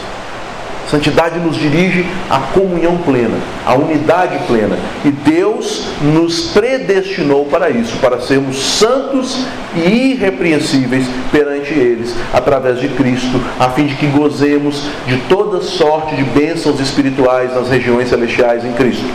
[0.89, 4.77] Santidade nos dirige à comunhão plena, à unidade plena.
[5.03, 9.45] E Deus nos predestinou para isso, para sermos santos
[9.75, 16.15] e irrepreensíveis perante eles, através de Cristo, a fim de que gozemos de toda sorte
[16.15, 19.05] de bênçãos espirituais nas regiões celestiais em Cristo.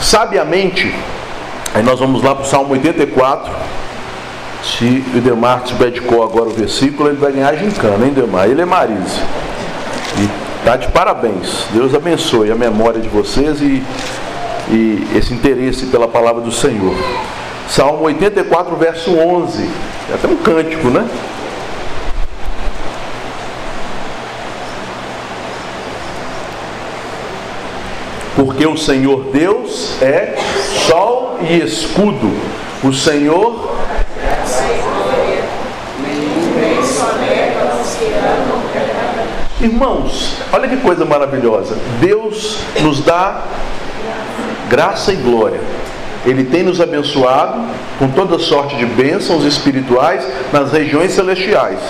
[0.00, 0.94] Sabiamente,
[1.74, 3.52] aí nós vamos lá para o Salmo 84.
[4.62, 8.48] Se o Demar tiver de agora o versículo, ele vai ganhar gincana, hein, Demar?
[8.48, 9.20] Ele é Marise.
[10.66, 11.68] Tá de parabéns.
[11.70, 13.84] Deus abençoe a memória de vocês e,
[14.68, 16.92] e esse interesse pela palavra do Senhor.
[17.68, 19.62] Salmo 84, verso 11.
[20.10, 21.08] É até um cântico, né?
[28.34, 30.34] Porque o Senhor Deus é
[30.88, 32.32] sol e escudo.
[32.82, 33.76] O Senhor
[39.66, 41.76] Irmãos, olha que coisa maravilhosa.
[42.00, 43.42] Deus nos dá
[44.70, 45.60] graça e glória.
[46.24, 47.64] Ele tem nos abençoado
[47.98, 51.80] com toda sorte de bênçãos espirituais nas regiões celestiais.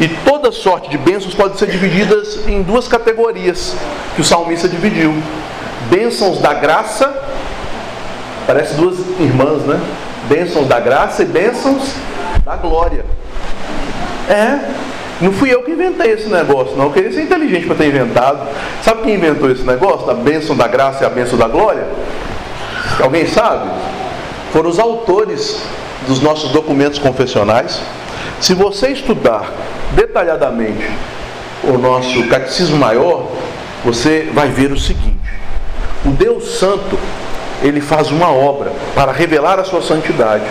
[0.00, 3.76] E toda sorte de bênçãos pode ser divididas em duas categorias
[4.16, 5.14] que o salmista dividiu:
[5.88, 7.14] bênçãos da graça,
[8.44, 9.80] parece duas irmãs, né?
[10.28, 11.94] Bênçãos da graça e bênçãos
[12.44, 13.04] da glória.
[14.28, 14.58] É,
[15.20, 16.86] não fui eu que inventei esse negócio, não.
[16.86, 18.48] Eu queria ser inteligente para ter inventado.
[18.82, 20.06] Sabe quem inventou esse negócio?
[20.06, 21.86] Da bênção da graça e a bênção da glória?
[23.02, 23.70] Alguém sabe?
[24.52, 25.62] Foram os autores
[26.06, 27.80] dos nossos documentos confessionais.
[28.40, 29.52] Se você estudar
[29.92, 30.88] detalhadamente
[31.64, 33.26] o nosso catecismo maior,
[33.84, 35.18] você vai ver o seguinte:
[36.04, 36.98] o Deus Santo,
[37.62, 40.44] ele faz uma obra para revelar a sua santidade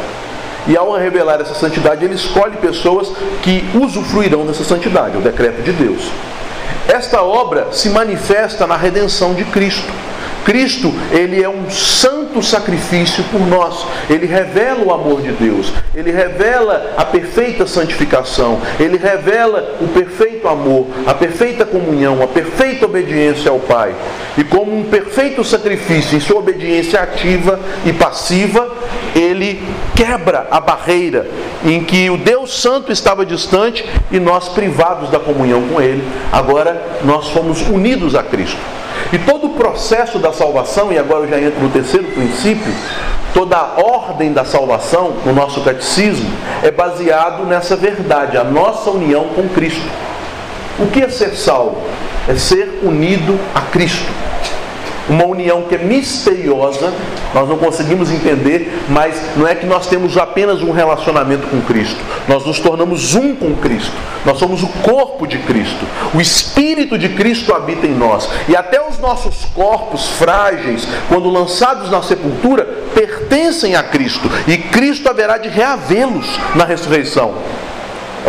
[0.69, 5.71] e ao revelar essa santidade, ele escolhe pessoas que usufruirão dessa santidade, o decreto de
[5.73, 6.11] Deus.
[6.87, 9.91] Esta obra se manifesta na redenção de Cristo.
[10.45, 13.85] Cristo, ele é um santo sacrifício por nós.
[14.09, 15.71] Ele revela o amor de Deus.
[15.93, 18.59] Ele revela a perfeita santificação.
[18.79, 23.93] Ele revela o perfeito amor, a perfeita comunhão, a perfeita obediência ao Pai.
[24.37, 28.69] E como um perfeito sacrifício em sua obediência ativa e passiva,
[29.15, 29.61] ele
[29.95, 31.27] quebra a barreira
[31.65, 36.03] em que o Deus Santo estava distante e nós privados da comunhão com ele.
[36.31, 38.78] Agora nós fomos unidos a Cristo.
[39.11, 42.71] E todo o processo da salvação, e agora eu já entro no terceiro princípio,
[43.33, 46.29] toda a ordem da salvação, no nosso catecismo,
[46.63, 49.87] é baseado nessa verdade, a nossa união com Cristo.
[50.77, 51.81] O que é ser salvo?
[52.27, 54.11] É ser unido a Cristo
[55.09, 56.93] uma união que é misteriosa,
[57.33, 61.97] nós não conseguimos entender, mas não é que nós temos apenas um relacionamento com Cristo,
[62.27, 63.93] nós nos tornamos um com Cristo,
[64.25, 68.85] nós somos o corpo de Cristo, o Espírito de Cristo habita em nós, e até
[68.87, 75.49] os nossos corpos frágeis, quando lançados na sepultura, pertencem a Cristo, e Cristo haverá de
[75.49, 77.33] reavê-los na ressurreição.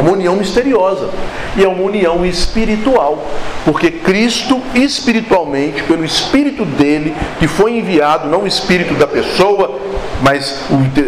[0.00, 1.10] É uma união misteriosa.
[1.58, 3.22] E é uma união espiritual,
[3.66, 9.78] porque Cristo, espiritualmente, pelo Espírito dele, que foi enviado, não o Espírito da pessoa,
[10.22, 10.62] mas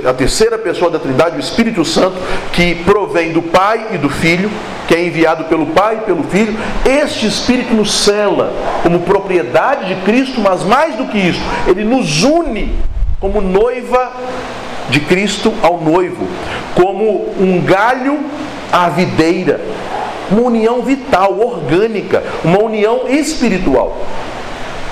[0.04, 2.16] a terceira pessoa da Trindade, o Espírito Santo,
[2.52, 4.50] que provém do Pai e do Filho,
[4.86, 8.52] que é enviado pelo Pai e pelo Filho, este Espírito nos cela
[8.82, 12.74] como propriedade de Cristo, mas mais do que isso, ele nos une
[13.18, 14.12] como noiva
[14.90, 16.26] de Cristo ao noivo,
[16.74, 18.18] como um galho
[18.72, 19.60] à videira.
[20.30, 23.98] uma união vital, orgânica, uma união espiritual.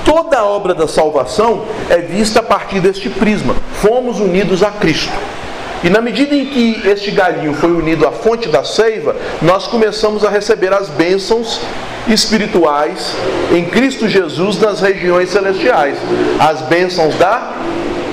[0.05, 3.55] Toda a obra da salvação é vista a partir deste prisma.
[3.81, 5.12] Fomos unidos a Cristo.
[5.83, 10.25] E na medida em que este galinho foi unido à fonte da seiva, nós começamos
[10.25, 11.61] a receber as bênçãos
[12.07, 13.14] espirituais
[13.51, 15.97] em Cristo Jesus nas regiões celestiais.
[16.38, 17.53] As bênçãos da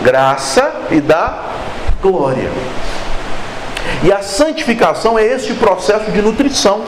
[0.04, 1.44] graça e da
[2.02, 2.50] glória.
[4.04, 6.84] E a santificação é este processo de nutrição,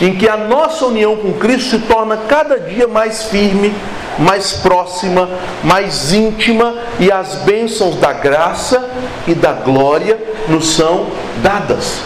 [0.00, 3.74] em que a nossa união com Cristo se torna cada dia mais firme,
[4.18, 5.28] mais próxima,
[5.62, 8.88] mais íntima, e as bênçãos da graça
[9.26, 11.06] e da glória nos são
[11.42, 12.00] dadas.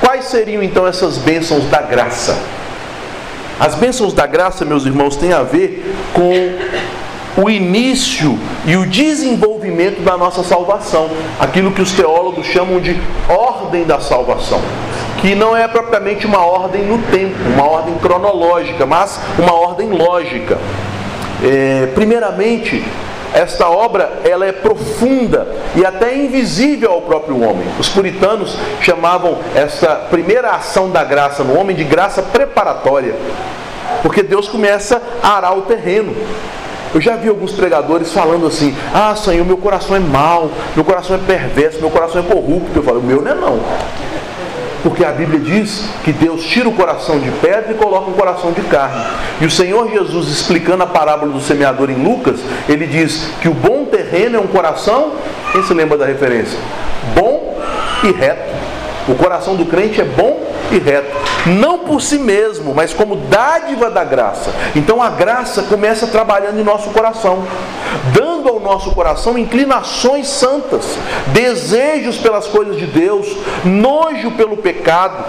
[0.00, 2.36] Quais seriam então essas bênçãos da graça?
[3.58, 6.32] As bênçãos da graça, meus irmãos, têm a ver com
[7.36, 12.96] o início e o desenvolvimento da nossa salvação, aquilo que os teólogos chamam de
[13.28, 14.60] ordem da salvação,
[15.20, 20.58] que não é propriamente uma ordem no tempo, uma ordem cronológica, mas uma ordem lógica.
[21.42, 22.84] É, primeiramente,
[23.34, 27.66] esta obra ela é profunda e até invisível ao próprio homem.
[27.80, 33.16] Os puritanos chamavam essa primeira ação da graça no homem de graça preparatória,
[34.02, 36.14] porque Deus começa a arar o terreno.
[36.94, 41.16] Eu já vi alguns pregadores falando assim: Ah, Senhor, meu coração é mau, meu coração
[41.16, 42.70] é perverso, meu coração é corrupto.
[42.76, 43.60] Eu falo: O meu não é não.
[44.84, 48.52] Porque a Bíblia diz que Deus tira o coração de pedra e coloca um coração
[48.52, 49.02] de carne.
[49.40, 53.54] E o Senhor Jesus, explicando a parábola do semeador em Lucas, ele diz que o
[53.54, 55.12] bom terreno é um coração,
[55.52, 56.58] quem se lembra da referência?
[57.14, 57.58] Bom
[58.04, 58.52] e reto.
[59.08, 63.90] O coração do crente é bom e reto, não por si mesmo, mas como dádiva
[63.90, 64.50] da graça.
[64.74, 67.44] Então a graça começa trabalhando em nosso coração,
[68.12, 70.84] dando ao nosso coração inclinações santas,
[71.28, 73.26] desejos pelas coisas de Deus,
[73.64, 75.24] nojo pelo pecado,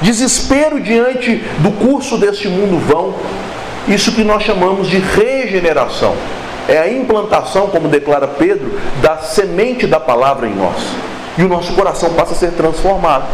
[0.00, 3.14] desespero diante do curso deste mundo vão.
[3.88, 6.14] Isso que nós chamamos de regeneração.
[6.68, 10.76] É a implantação, como declara Pedro, da semente da palavra em nós
[11.36, 13.24] e o nosso coração passa a ser transformado.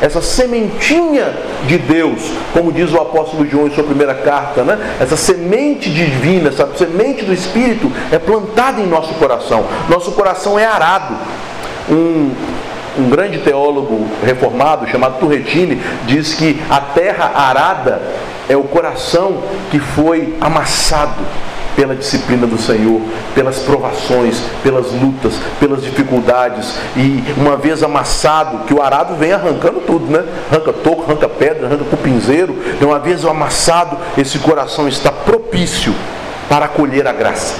[0.00, 1.34] Essa sementinha
[1.66, 4.78] de Deus, como diz o apóstolo João em sua primeira carta, né?
[5.00, 9.64] essa semente divina, essa semente do Espírito é plantada em nosso coração.
[9.88, 11.16] Nosso coração é arado.
[11.90, 12.30] Um,
[12.98, 18.00] um grande teólogo reformado chamado Turretini diz que a terra arada
[18.48, 21.24] é o coração que foi amassado
[21.78, 23.00] pela disciplina do Senhor,
[23.36, 26.74] pelas provações, pelas lutas, pelas dificuldades.
[26.96, 30.24] E uma vez amassado, que o arado vem arrancando tudo, né?
[30.50, 32.58] Arranca toco, arranca pedra, arranca cupinzeiro.
[32.80, 35.94] E uma vez amassado, esse coração está propício
[36.48, 37.54] para acolher a graça.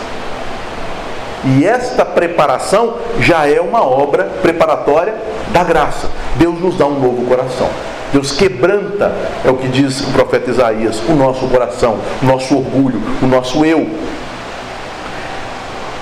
[1.57, 5.15] E esta preparação já é uma obra preparatória
[5.53, 6.11] da graça.
[6.37, 7.69] Deus nos dá um novo coração.
[8.13, 9.13] Deus quebranta,
[9.45, 13.65] é o que diz o profeta Isaías, o nosso coração, o nosso orgulho, o nosso
[13.65, 13.87] eu.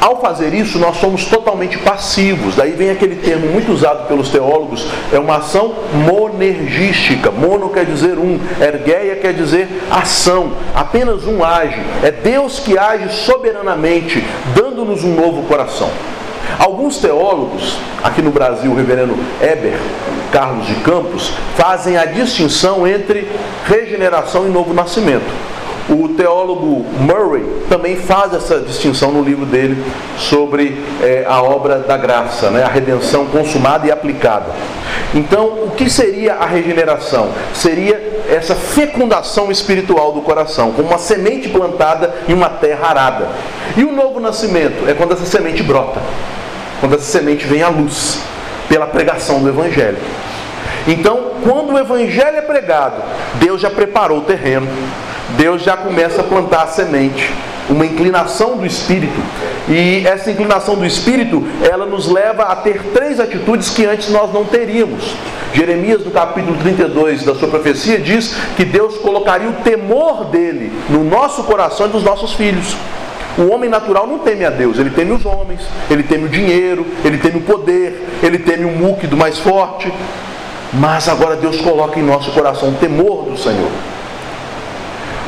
[0.00, 2.54] Ao fazer isso, nós somos totalmente passivos.
[2.54, 7.30] Daí vem aquele termo muito usado pelos teólogos, é uma ação monergística.
[7.30, 10.52] Mono quer dizer um, ergueia quer dizer ação.
[10.74, 11.80] Apenas um age.
[12.02, 14.22] É Deus que age soberanamente,
[14.54, 15.90] dando-nos um novo coração.
[16.58, 19.78] Alguns teólogos, aqui no Brasil, o reverendo Eber
[20.30, 23.28] Carlos de Campos, fazem a distinção entre
[23.66, 25.55] regeneração e novo nascimento.
[25.88, 29.84] O teólogo Murray também faz essa distinção no livro dele
[30.18, 32.64] sobre é, a obra da graça, né?
[32.64, 34.46] a redenção consumada e aplicada.
[35.14, 37.30] Então, o que seria a regeneração?
[37.54, 43.28] Seria essa fecundação espiritual do coração, como uma semente plantada em uma terra arada.
[43.76, 46.00] E o novo nascimento é quando essa semente brota,
[46.80, 48.20] quando essa semente vem à luz,
[48.68, 49.98] pela pregação do Evangelho.
[50.88, 53.02] Então, quando o Evangelho é pregado,
[53.34, 54.68] Deus já preparou o terreno,
[55.30, 57.32] Deus já começa a plantar a semente,
[57.68, 59.20] uma inclinação do espírito.
[59.68, 64.32] E essa inclinação do espírito, ela nos leva a ter três atitudes que antes nós
[64.32, 65.14] não teríamos.
[65.52, 71.02] Jeremias, no capítulo 32 da sua profecia, diz que Deus colocaria o temor dele no
[71.02, 72.76] nosso coração e dos nossos filhos.
[73.38, 75.60] O homem natural não teme a Deus, ele teme os homens,
[75.90, 79.92] ele teme o dinheiro, ele teme o poder, ele teme o muque do mais forte.
[80.72, 83.70] Mas agora Deus coloca em nosso coração o temor do Senhor.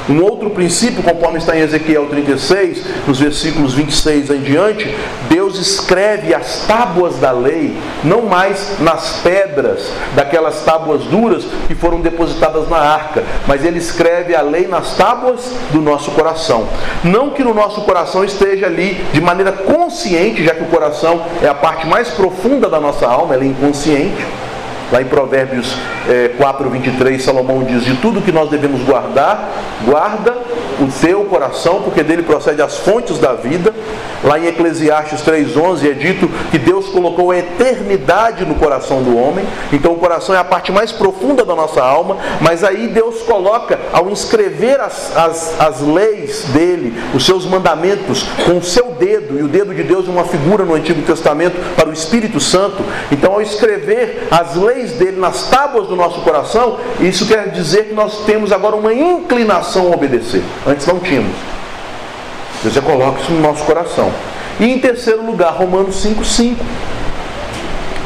[0.08, 4.94] Um outro princípio, conforme está em Ezequiel 36, nos versículos 26 em diante,
[5.28, 12.00] Deus escreve as tábuas da lei, não mais nas pedras daquelas tábuas duras que foram
[12.00, 16.66] depositadas na arca, mas ele escreve a lei nas tábuas do nosso coração.
[17.04, 21.48] Não que no nosso coração esteja ali de maneira consciente, já que o coração é
[21.48, 24.24] a parte mais profunda da nossa alma, ela é inconsciente
[24.90, 25.76] Lá em Provérbios
[26.08, 29.50] é, 4, 23, Salomão diz: De tudo que nós devemos guardar,
[29.84, 30.34] guarda
[30.80, 33.74] o teu coração, porque dele procede as fontes da vida.
[34.24, 39.46] Lá em Eclesiastes 3,11 é dito que Deus colocou a eternidade no coração do homem.
[39.72, 43.78] Então o coração é a parte mais profunda da nossa alma, mas aí Deus coloca,
[43.92, 49.42] ao inscrever as, as, as leis dele, os seus mandamentos, com o seu dedo, e
[49.42, 52.82] o dedo de Deus é uma figura no Antigo Testamento para o Espírito Santo.
[53.12, 57.94] Então, ao escrever as leis dele nas tábuas do nosso coração, isso quer dizer que
[57.94, 60.42] nós temos agora uma inclinação a obedecer.
[60.66, 61.34] Antes não tínhamos.
[62.62, 64.12] Deus já coloca isso no nosso coração.
[64.58, 66.56] E em terceiro lugar, Romanos 5,5.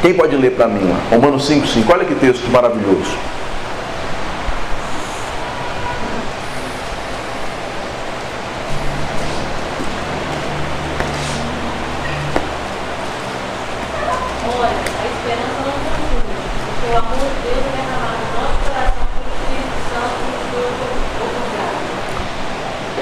[0.01, 0.99] Quem pode ler para mim lá?
[1.09, 1.83] Romanos 5,5.
[1.91, 3.17] Olha que texto maravilhoso.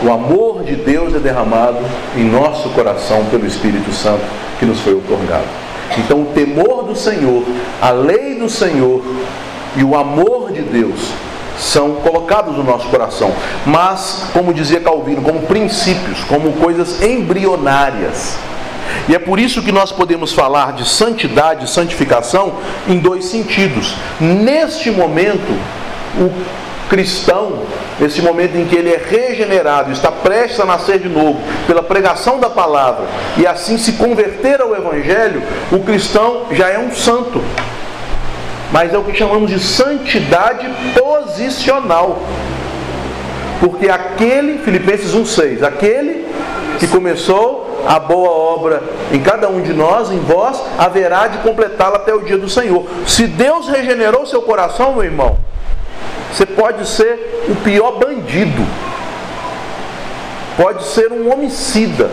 [0.03, 1.77] O amor de Deus é derramado
[2.17, 4.23] em nosso coração pelo Espírito Santo
[4.59, 5.45] que nos foi otorgado.
[5.97, 7.43] Então, o temor do Senhor,
[7.81, 9.03] a lei do Senhor
[9.75, 10.99] e o amor de Deus
[11.59, 13.31] são colocados no nosso coração,
[13.65, 18.37] mas, como dizia Calvino, como princípios, como coisas embrionárias.
[19.07, 22.53] E é por isso que nós podemos falar de santidade, santificação,
[22.87, 23.95] em dois sentidos.
[24.19, 25.59] Neste momento,
[26.17, 26.31] o
[26.89, 27.63] cristão,
[28.01, 32.39] nesse momento em que ele é regenerado, está prestes a nascer de novo pela pregação
[32.39, 33.05] da palavra
[33.37, 37.41] e assim se converter ao Evangelho, o cristão já é um santo.
[38.71, 42.19] Mas é o que chamamos de santidade posicional.
[43.59, 46.25] Porque aquele, Filipenses 1,6, aquele
[46.79, 48.81] que começou a boa obra
[49.11, 52.87] em cada um de nós, em vós, haverá de completá-la até o dia do Senhor.
[53.05, 55.37] Se Deus regenerou seu coração, meu irmão,
[56.31, 58.65] você pode ser o pior bandido,
[60.55, 62.09] pode ser um homicida,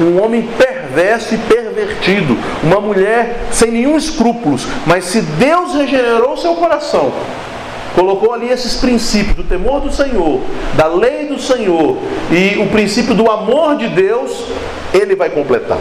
[0.00, 6.54] um homem perverso e pervertido, uma mulher sem nenhum escrúpulos, mas se Deus regenerou seu
[6.54, 7.12] coração,
[7.94, 10.40] colocou ali esses princípios do temor do Senhor,
[10.74, 11.98] da lei do Senhor
[12.30, 14.46] e o princípio do amor de Deus,
[14.94, 15.78] ele vai completar.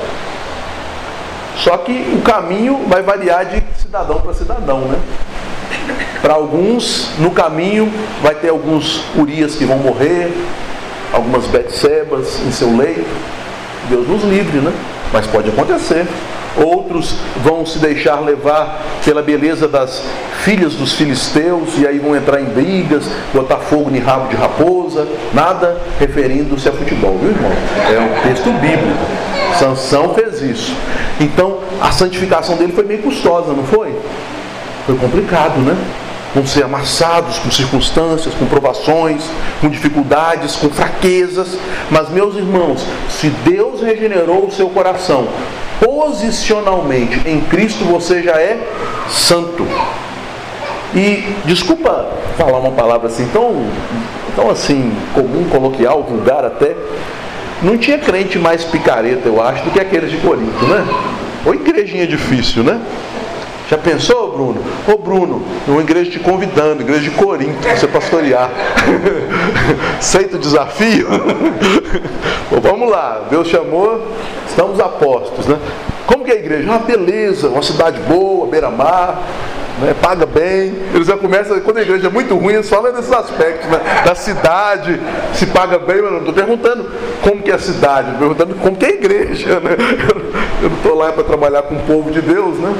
[1.55, 4.99] Só que o caminho vai variar de cidadão para cidadão, né?
[6.21, 7.91] Para alguns, no caminho,
[8.21, 10.31] vai ter alguns Urias que vão morrer,
[11.11, 13.09] algumas Betsebas em seu leito.
[13.89, 14.71] Deus nos livre, né?
[15.11, 16.07] Mas pode acontecer.
[16.55, 20.03] Outros vão se deixar levar pela beleza das
[20.43, 25.07] filhas dos filisteus e aí vão entrar em brigas, botar fogo em rabo de raposa,
[25.33, 27.51] nada referindo-se a futebol, viu irmão?
[27.89, 28.99] É um texto bíblico.
[29.57, 30.75] Sansão fez isso.
[31.19, 33.95] Então a santificação dele foi meio custosa, não foi?
[34.85, 35.77] Foi complicado, né?
[36.33, 39.23] Vão ser amassados com circunstâncias, com provações,
[39.59, 41.57] com dificuldades, com fraquezas.
[41.89, 45.27] Mas, meus irmãos, se Deus regenerou o seu coração,
[45.83, 48.65] posicionalmente em Cristo você já é
[49.09, 49.67] santo.
[50.95, 52.07] E desculpa
[52.37, 53.65] falar uma palavra assim tão,
[54.35, 56.75] tão assim comum, coloquial, vulgar até.
[57.61, 60.85] Não tinha crente mais picareta, eu acho, do que aqueles de Corinto, né?
[61.45, 62.79] Ou igrejinha difícil, né?
[63.71, 64.61] Já pensou, Bruno?
[64.85, 68.49] Ô Bruno, uma igreja te convidando, igreja de Corinto, para você pastorear.
[69.97, 71.07] Aceita o desafio?
[72.61, 74.05] Vamos lá, Deus chamou,
[74.45, 75.57] estamos apostos, né?
[76.05, 76.69] Como que é a igreja?
[76.69, 79.21] Uma beleza, uma cidade boa, beira-mar,
[79.79, 80.75] né, paga bem.
[80.93, 84.13] Eles já começam, quando a igreja é muito ruim, eles falam desses aspectos, né, da
[84.15, 84.99] cidade,
[85.33, 86.91] se paga bem, mas não estou perguntando
[87.21, 89.61] como que é a cidade, estou perguntando como que é a igreja.
[89.61, 89.77] Né?
[90.61, 92.75] Eu não estou lá para trabalhar com o povo de Deus, né?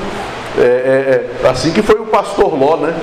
[0.58, 2.94] É, é, é, assim que foi o pastor Ló, né?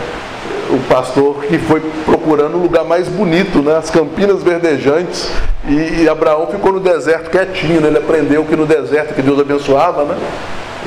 [0.70, 3.76] O pastor que foi procurando o lugar mais bonito, né?
[3.76, 5.30] As campinas verdejantes.
[5.66, 7.88] E, e Abraão ficou no deserto quietinho, né?
[7.88, 10.16] Ele aprendeu que no deserto que Deus abençoava, né?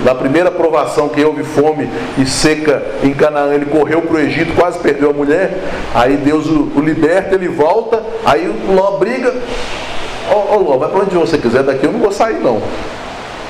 [0.06, 4.54] Na primeira provação que houve fome e seca em Canaã, ele correu para o Egito,
[4.56, 5.58] quase perdeu a mulher.
[5.94, 8.02] Aí Deus o, o liberta, ele volta.
[8.26, 9.34] Aí Ló briga.
[10.30, 12.62] Ó, oh, oh, Ló, vai para onde você quiser, daqui eu não vou sair não.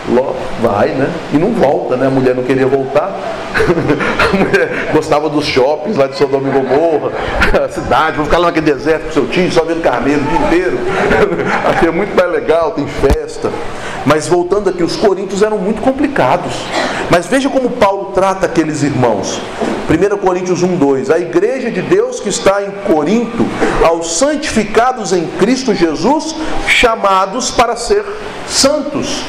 [0.10, 1.10] Ló vai, né?
[1.34, 2.08] E não volta, né?
[2.08, 3.12] A mulher não queria voltar.
[4.34, 7.12] a mulher gostava dos shoppings lá de Sodoma e Gomorra,
[7.64, 10.47] a cidade, vou ficar lá naquele deserto com seu tio, só vendo carneiro o dia
[10.47, 10.80] inteiro.
[11.70, 13.52] Aqui é muito mais legal, tem festa.
[14.06, 16.54] Mas voltando aqui, os coríntios eram muito complicados.
[17.10, 19.39] Mas veja como Paulo trata aqueles irmãos.
[19.89, 21.12] 1 Coríntios 1, 2.
[21.12, 23.45] A igreja de Deus que está em Corinto,
[23.86, 26.36] aos santificados em Cristo Jesus,
[26.68, 28.04] chamados para ser
[28.47, 29.24] santos.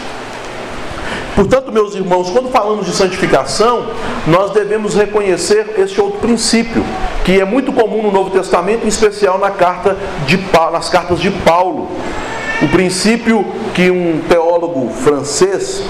[1.35, 3.87] Portanto, meus irmãos, quando falamos de santificação,
[4.27, 6.85] nós devemos reconhecer este outro princípio,
[7.25, 10.39] que é muito comum no Novo Testamento, em especial na carta de,
[10.71, 11.89] nas cartas de Paulo.
[12.61, 15.83] O princípio que um teólogo francês,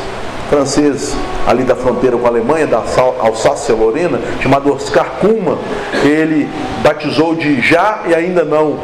[0.49, 1.14] francês
[1.47, 2.82] ali da fronteira com a Alemanha, da
[3.18, 5.59] Alsácia-Lorena, chamado Oscar Kuhlmann,
[6.05, 6.49] ele
[6.82, 8.78] batizou de já e ainda não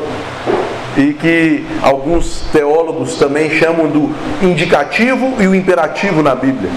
[0.99, 6.71] e que alguns teólogos também chamam do indicativo e o imperativo na Bíblia.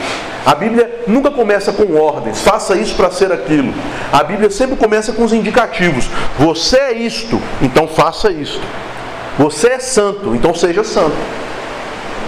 [0.45, 3.73] A Bíblia nunca começa com ordens, faça isso para ser aquilo.
[4.11, 6.07] A Bíblia sempre começa com os indicativos.
[6.37, 8.61] Você é isto, então faça isto.
[9.39, 11.15] Você é santo, então seja santo.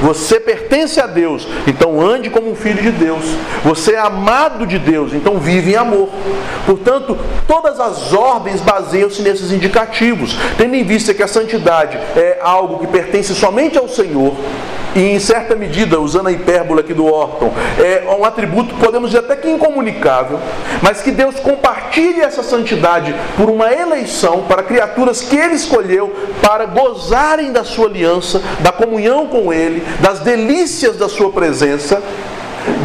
[0.04, 3.24] Você pertence a Deus, então ande como um filho de Deus.
[3.64, 6.10] Você é amado de Deus, então vive em amor.
[6.66, 12.80] Portanto, todas as ordens baseiam-se nesses indicativos, tendo em vista que a santidade é algo
[12.80, 14.36] que pertence somente ao Senhor
[14.96, 19.24] e em certa medida, usando a hipérbole aqui do Orton, é um atributo, podemos dizer
[19.24, 20.40] até que incomunicável,
[20.84, 26.66] mas que Deus compartilhe essa santidade por uma eleição para criaturas que Ele escolheu para
[26.66, 32.02] gozarem da sua aliança, da comunhão com Ele, das delícias da sua presença.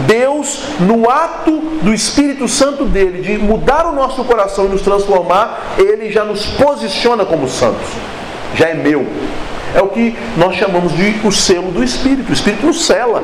[0.06, 1.52] Deus, no ato
[1.82, 6.46] do Espírito Santo dele, de mudar o nosso coração e nos transformar, Ele já nos
[6.46, 7.86] posiciona como santos.
[8.56, 9.06] Já é meu,
[9.74, 12.30] é o que nós chamamos de o selo do Espírito.
[12.30, 13.22] O Espírito nos sela.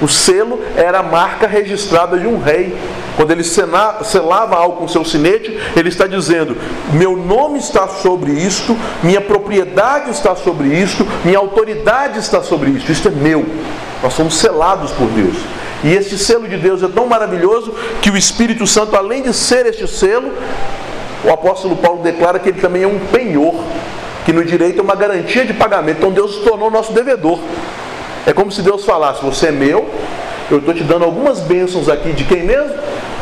[0.00, 2.76] O selo era a marca registrada de um rei.
[3.16, 6.56] Quando ele selava algo com seu sinete, ele está dizendo:
[6.92, 12.92] Meu nome está sobre isto, minha propriedade está sobre isto, minha autoridade está sobre isto.
[12.92, 13.46] Isto é meu.
[14.02, 15.36] Nós somos selados por Deus.
[15.82, 19.66] E este selo de Deus é tão maravilhoso que o Espírito Santo, além de ser
[19.66, 20.32] este selo,
[21.24, 23.54] o apóstolo Paulo declara que ele também é um penhor
[24.24, 25.98] que no direito é uma garantia de pagamento.
[25.98, 27.38] Então Deus se tornou nosso devedor.
[28.26, 29.88] É como se Deus falasse: Você é meu,
[30.50, 32.74] eu estou te dando algumas bênçãos aqui de quem mesmo?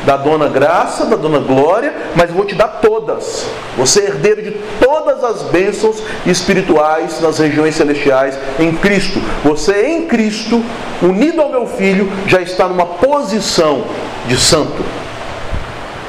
[0.05, 3.47] Da dona Graça, da dona Glória, mas eu vou te dar todas.
[3.79, 9.19] Você é herdeiro de todas as bênçãos espirituais nas regiões celestiais em Cristo.
[9.43, 10.63] Você em Cristo,
[11.01, 13.85] unido ao meu filho, já está numa posição
[14.27, 14.85] de santo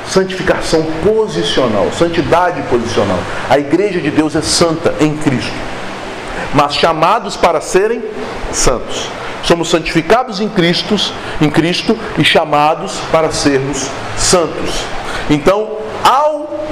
[0.08, 3.18] santificação posicional, santidade posicional.
[3.50, 5.52] A igreja de Deus é santa em Cristo,
[6.54, 8.04] mas chamados para serem
[8.52, 9.10] santos.
[9.46, 10.96] Somos santificados em Cristo,
[11.40, 13.88] em Cristo e chamados para sermos
[14.18, 14.84] santos.
[15.30, 16.66] Então, ao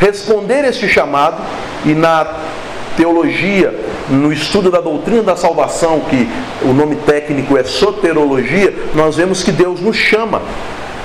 [0.00, 1.42] responder este chamado
[1.84, 2.26] e na
[2.96, 3.74] teologia,
[4.08, 6.28] no estudo da doutrina da salvação, que
[6.62, 10.40] o nome técnico é soterologia, nós vemos que Deus nos chama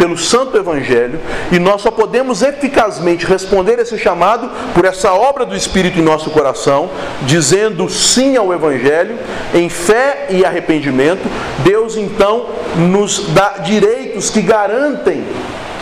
[0.03, 1.17] pelo Santo Evangelho
[1.49, 6.29] e nós só podemos eficazmente responder esse chamado por essa obra do Espírito em nosso
[6.29, 6.89] coração,
[7.21, 9.17] dizendo sim ao Evangelho,
[9.53, 11.21] em fé e arrependimento.
[11.59, 15.23] Deus então nos dá direitos que garantem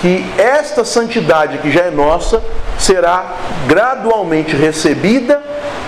[0.01, 2.43] que esta santidade que já é nossa
[2.77, 3.25] será
[3.67, 5.41] gradualmente recebida,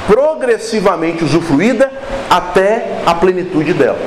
[0.08, 1.92] progressivamente usufruída
[2.32, 4.00] até a plenitude dela,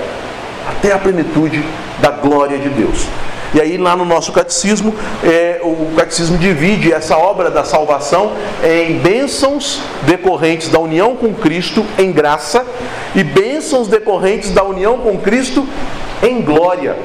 [0.69, 1.65] até a plenitude
[2.01, 3.07] da glória de Deus.
[3.55, 4.95] E aí lá no nosso catecismo,
[5.25, 8.33] é, o catecismo divide essa obra da salvação
[8.63, 12.65] em bênçãos decorrentes da união com Cristo em graça
[13.15, 15.67] e bênçãos decorrentes da união com Cristo
[16.23, 16.97] em glória.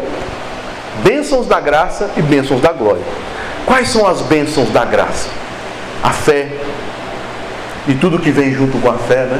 [1.04, 3.04] Bênçãos da graça e bênçãos da glória.
[3.66, 5.30] Quais são as bênçãos da graça?
[6.04, 6.50] A fé
[7.88, 9.40] e tudo que vem junto com a fé, né?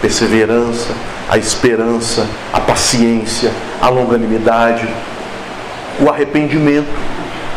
[0.00, 0.92] Perseverança,
[1.28, 3.50] a esperança, a paciência,
[3.80, 4.86] a longanimidade,
[6.00, 6.88] o arrependimento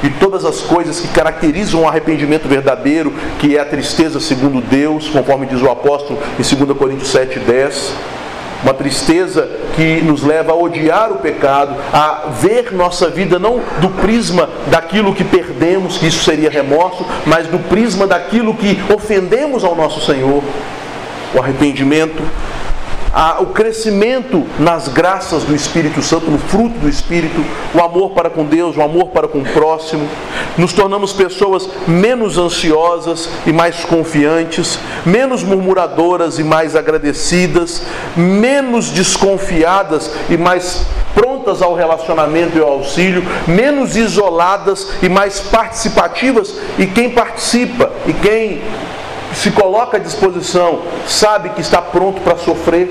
[0.04, 5.10] e todas as coisas que caracterizam o arrependimento verdadeiro, que é a tristeza segundo Deus,
[5.10, 7.92] conforme diz o apóstolo em 2 Coríntios 7,10.
[8.62, 13.90] Uma tristeza que nos leva a odiar o pecado, a ver nossa vida não do
[14.02, 19.76] prisma daquilo que perdemos, que isso seria remorso, mas do prisma daquilo que ofendemos ao
[19.76, 20.44] nosso Senhor.
[21.34, 22.22] O arrependimento
[23.14, 27.43] a, o crescimento nas graças do Espírito Santo, no fruto do Espírito,
[27.74, 30.07] o amor para com Deus, o amor para com o próximo.
[30.57, 37.82] Nos tornamos pessoas menos ansiosas e mais confiantes, menos murmuradoras e mais agradecidas,
[38.16, 46.55] menos desconfiadas e mais prontas ao relacionamento e ao auxílio, menos isoladas e mais participativas.
[46.78, 48.62] E quem participa e quem
[49.34, 52.89] se coloca à disposição, sabe que está pronto para sofrer,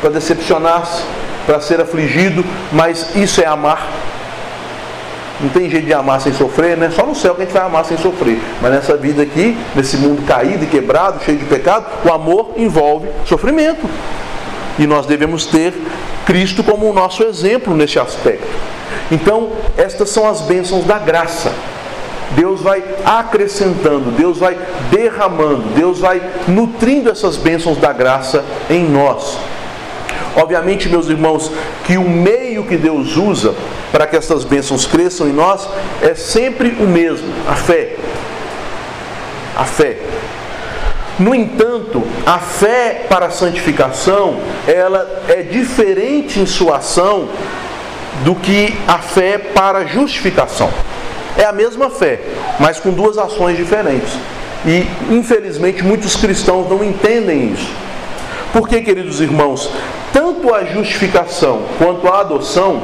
[0.00, 1.02] para decepcionar-se,
[1.46, 3.88] para ser afligido, mas isso é amar.
[5.40, 6.90] Não tem jeito de amar sem sofrer, né?
[6.90, 8.40] Só no céu que a gente vai amar sem sofrer.
[8.60, 13.08] Mas nessa vida aqui, nesse mundo caído e quebrado, cheio de pecado, o amor envolve
[13.24, 13.88] sofrimento.
[14.78, 15.72] E nós devemos ter
[16.26, 18.46] Cristo como o nosso exemplo neste aspecto.
[19.10, 21.52] Então, estas são as bênçãos da graça.
[22.32, 24.56] Deus vai acrescentando, Deus vai
[24.90, 29.38] derramando, Deus vai nutrindo essas bênçãos da graça em nós.
[30.36, 31.50] Obviamente, meus irmãos,
[31.84, 33.54] que o meio que Deus usa
[33.90, 35.68] para que essas bênçãos cresçam em nós
[36.02, 37.96] é sempre o mesmo, a fé.
[39.56, 39.96] A fé.
[41.18, 47.28] No entanto, a fé para a santificação, ela é diferente em sua ação
[48.24, 50.70] do que a fé para a justificação.
[51.38, 52.20] É a mesma fé,
[52.58, 54.12] mas com duas ações diferentes.
[54.66, 57.70] E, infelizmente, muitos cristãos não entendem isso.
[58.52, 59.70] Porque, queridos irmãos,
[60.12, 62.82] tanto a justificação quanto a adoção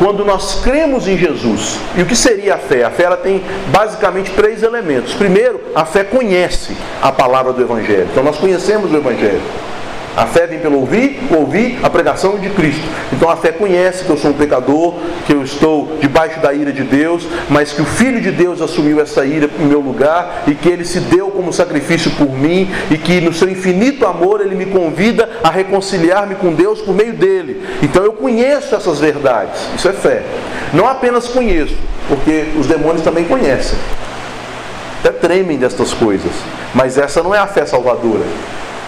[0.00, 1.78] quando nós cremos em Jesus.
[1.94, 2.84] E o que seria a fé?
[2.84, 5.12] A fé ela tem basicamente três elementos.
[5.12, 8.08] Primeiro, a fé conhece a palavra do Evangelho.
[8.10, 9.42] Então nós conhecemos o Evangelho.
[10.16, 12.82] A fé vem pelo ouvir, ouvir a pregação de Cristo.
[13.12, 14.94] Então a fé conhece que eu sou um pecador,
[15.24, 19.00] que eu estou debaixo da ira de Deus, mas que o Filho de Deus assumiu
[19.00, 22.98] essa ira em meu lugar e que ele se deu como sacrifício por mim e
[22.98, 27.64] que no seu infinito amor ele me convida a reconciliar-me com Deus por meio dele.
[27.80, 29.60] Então eu conheço essas verdades.
[29.76, 30.22] Isso é fé.
[30.72, 31.76] Não apenas conheço,
[32.08, 33.78] porque os demônios também conhecem.
[34.98, 36.32] Até tremem destas coisas.
[36.74, 38.24] Mas essa não é a fé salvadora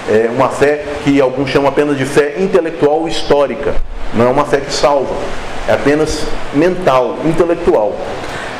[0.09, 3.74] é uma fé que alguns chamam apenas de fé intelectual histórica.
[4.14, 5.14] Não é uma fé que salva,
[5.68, 7.94] é apenas mental, intelectual.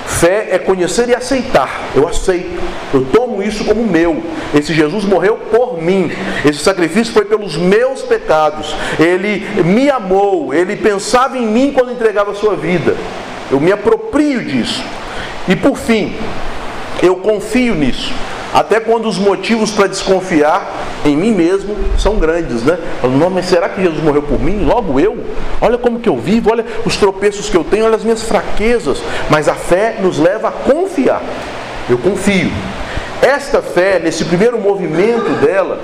[0.07, 1.81] Fé é conhecer e aceitar.
[1.95, 2.61] Eu aceito.
[2.93, 4.23] Eu tomo isso como meu.
[4.55, 6.11] Esse Jesus morreu por mim.
[6.45, 8.75] Esse sacrifício foi pelos meus pecados.
[9.01, 10.53] Ele me amou.
[10.53, 12.97] Ele pensava em mim quando entregava a sua vida.
[13.51, 14.83] Eu me aproprio disso.
[15.49, 16.15] E por fim,
[17.03, 18.13] eu confio nisso.
[18.53, 20.71] Até quando os motivos para desconfiar
[21.05, 22.79] em mim mesmo são grandes, né?
[23.03, 24.65] Não, mas será que Jesus morreu por mim?
[24.65, 25.19] Logo eu?
[25.61, 29.03] Olha como que eu vivo, olha os tropeços que eu tenho, olha as minhas fraquezas.
[29.31, 31.23] Mas a fé nos leva a confiar.
[31.89, 32.51] Eu confio.
[33.23, 35.81] Esta fé, nesse primeiro movimento dela,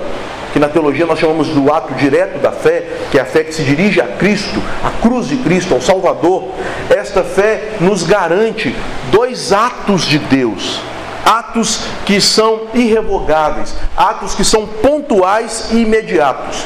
[0.53, 3.53] que na teologia nós chamamos do ato direto da fé, que é a fé que
[3.53, 6.49] se dirige a Cristo, a cruz de Cristo, ao Salvador,
[6.89, 8.75] esta fé nos garante
[9.11, 10.81] dois atos de Deus
[11.29, 16.65] atos que são irrevogáveis, atos que são pontuais e imediatos.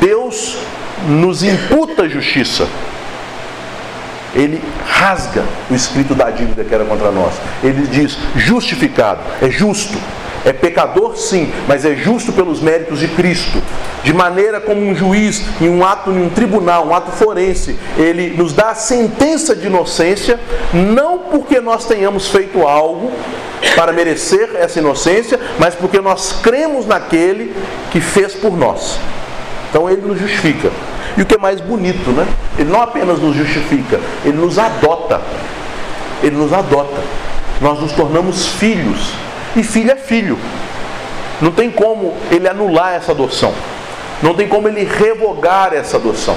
[0.00, 0.58] Deus
[1.06, 2.66] nos imputa justiça.
[4.34, 7.34] Ele rasga o escrito da dívida que era contra nós.
[7.62, 9.98] Ele diz: justificado, é justo.
[10.44, 13.62] É pecador, sim, mas é justo pelos méritos de Cristo.
[14.02, 18.30] De maneira como um juiz, em um ato, em um tribunal, um ato forense, ele
[18.30, 20.40] nos dá a sentença de inocência,
[20.72, 23.12] não porque nós tenhamos feito algo
[23.76, 27.54] para merecer essa inocência, mas porque nós cremos naquele
[27.90, 28.98] que fez por nós.
[29.68, 30.70] Então ele nos justifica.
[31.16, 32.26] E o que é mais bonito, né?
[32.58, 35.20] Ele não apenas nos justifica, ele nos adota.
[36.22, 37.00] Ele nos adota.
[37.60, 39.12] Nós nos tornamos filhos
[39.56, 40.38] e filho é filho.
[41.40, 43.52] Não tem como ele anular essa adoção.
[44.22, 46.36] Não tem como ele revogar essa adoção.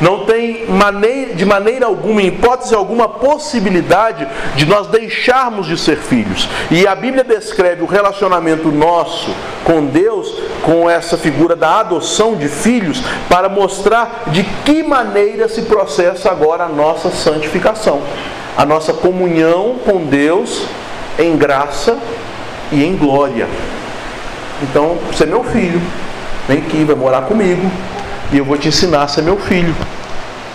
[0.00, 4.26] Não tem maneira, de maneira alguma, em hipótese alguma, possibilidade
[4.56, 6.48] de nós deixarmos de ser filhos.
[6.70, 12.48] E a Bíblia descreve o relacionamento nosso com Deus, com essa figura da adoção de
[12.48, 18.00] filhos, para mostrar de que maneira se processa agora a nossa santificação,
[18.56, 20.62] a nossa comunhão com Deus
[21.18, 21.98] em graça
[22.72, 23.46] e em glória.
[24.62, 25.80] Então, você é meu filho,
[26.46, 27.70] vem aqui, vai morar comigo,
[28.32, 29.74] e eu vou te ensinar a ser meu filho.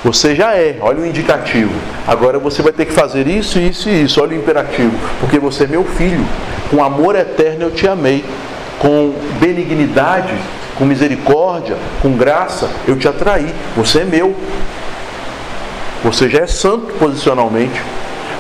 [0.04, 1.74] Você já é, olha o indicativo.
[2.08, 4.94] Agora você vai ter que fazer isso, isso e isso, olha o imperativo.
[5.20, 6.24] Porque você é meu filho.
[6.70, 8.24] Com amor eterno eu te amei.
[8.78, 10.36] Com benignidade,
[10.78, 13.52] com misericórdia, com graça, eu te atraí.
[13.76, 14.36] Você é meu.
[16.04, 17.82] Você já é santo posicionalmente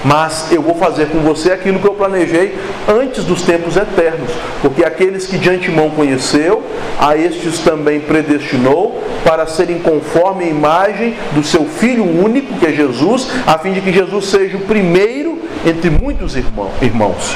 [0.05, 2.55] mas eu vou fazer com você aquilo que eu planejei
[2.87, 4.29] antes dos tempos eternos,
[4.61, 6.61] porque aqueles que de antemão conheceu,
[6.99, 12.71] a estes também predestinou para serem conforme a imagem do seu Filho único, que é
[12.71, 17.35] Jesus, a fim de que Jesus seja o primeiro entre muitos irmãos.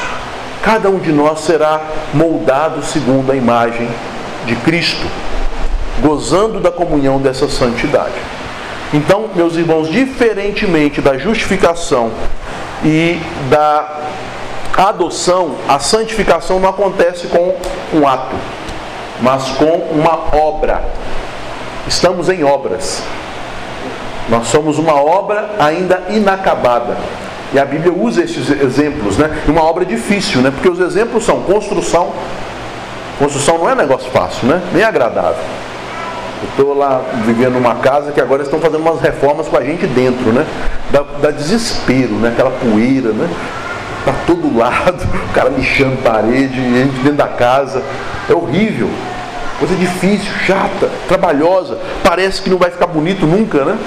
[0.61, 1.81] Cada um de nós será
[2.13, 3.87] moldado segundo a imagem
[4.45, 5.07] de Cristo,
[6.03, 8.13] gozando da comunhão dessa santidade.
[8.93, 12.11] Então, meus irmãos, diferentemente da justificação
[12.83, 13.19] e
[13.49, 13.99] da
[14.77, 17.55] adoção, a santificação não acontece com
[17.93, 18.35] um ato,
[19.21, 20.83] mas com uma obra.
[21.87, 23.01] Estamos em obras.
[24.29, 26.95] Nós somos uma obra ainda inacabada.
[27.51, 29.43] E a Bíblia usa esses exemplos, né?
[29.47, 30.51] Uma obra difícil, né?
[30.51, 32.13] Porque os exemplos são construção.
[33.17, 34.61] Construção não é negócio fácil, né?
[34.71, 35.43] Nem agradável.
[36.47, 40.31] Estou lá vivendo numa casa que agora estão fazendo umas reformas com a gente dentro,
[40.31, 40.45] né?
[40.91, 42.29] Dá, dá desespero, né?
[42.29, 43.29] Aquela poeira, né?
[44.05, 47.83] Tá todo lado, o cara lixando parede, gente dentro da casa.
[48.29, 48.89] É horrível.
[49.59, 51.77] Coisa difícil, chata, trabalhosa.
[52.03, 53.77] Parece que não vai ficar bonito nunca, né?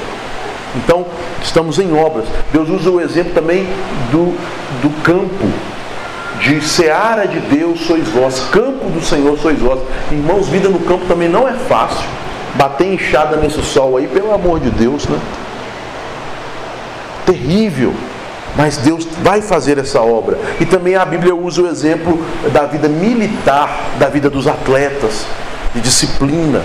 [0.77, 1.07] Então,
[1.43, 2.27] estamos em obras.
[2.53, 3.67] Deus usa o exemplo também
[4.11, 4.37] do,
[4.83, 5.47] do campo.
[6.41, 9.79] De seara de Deus sois vós, campo do Senhor sois vós.
[10.11, 12.05] Irmãos, vida no campo também não é fácil.
[12.55, 15.19] Bater enxada nesse sol aí, pelo amor de Deus, né?
[17.27, 17.95] Terrível.
[18.57, 20.39] Mas Deus vai fazer essa obra.
[20.61, 22.23] E também a Bíblia usa o exemplo
[22.53, 25.25] da vida militar, da vida dos atletas,
[25.75, 26.63] de disciplina,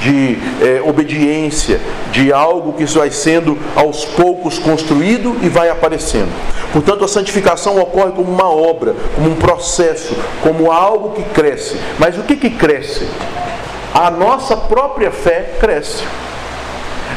[0.00, 1.80] de é, obediência,
[2.12, 6.30] de algo que vai sendo aos poucos construído e vai aparecendo.
[6.72, 11.76] Portanto, a santificação ocorre como uma obra, como um processo, como algo que cresce.
[11.98, 13.06] Mas o que, que cresce?
[13.94, 16.04] A nossa própria fé cresce.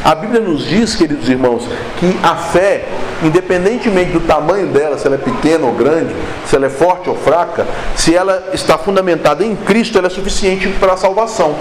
[0.04, 1.64] A Bíblia nos diz, queridos irmãos,
[1.98, 2.84] que a fé,
[3.22, 6.12] independentemente do tamanho dela, se ela é pequena ou grande,
[6.44, 7.64] se ela é forte ou fraca,
[7.94, 11.54] se ela está fundamentada em Cristo, ela é suficiente para a salvação.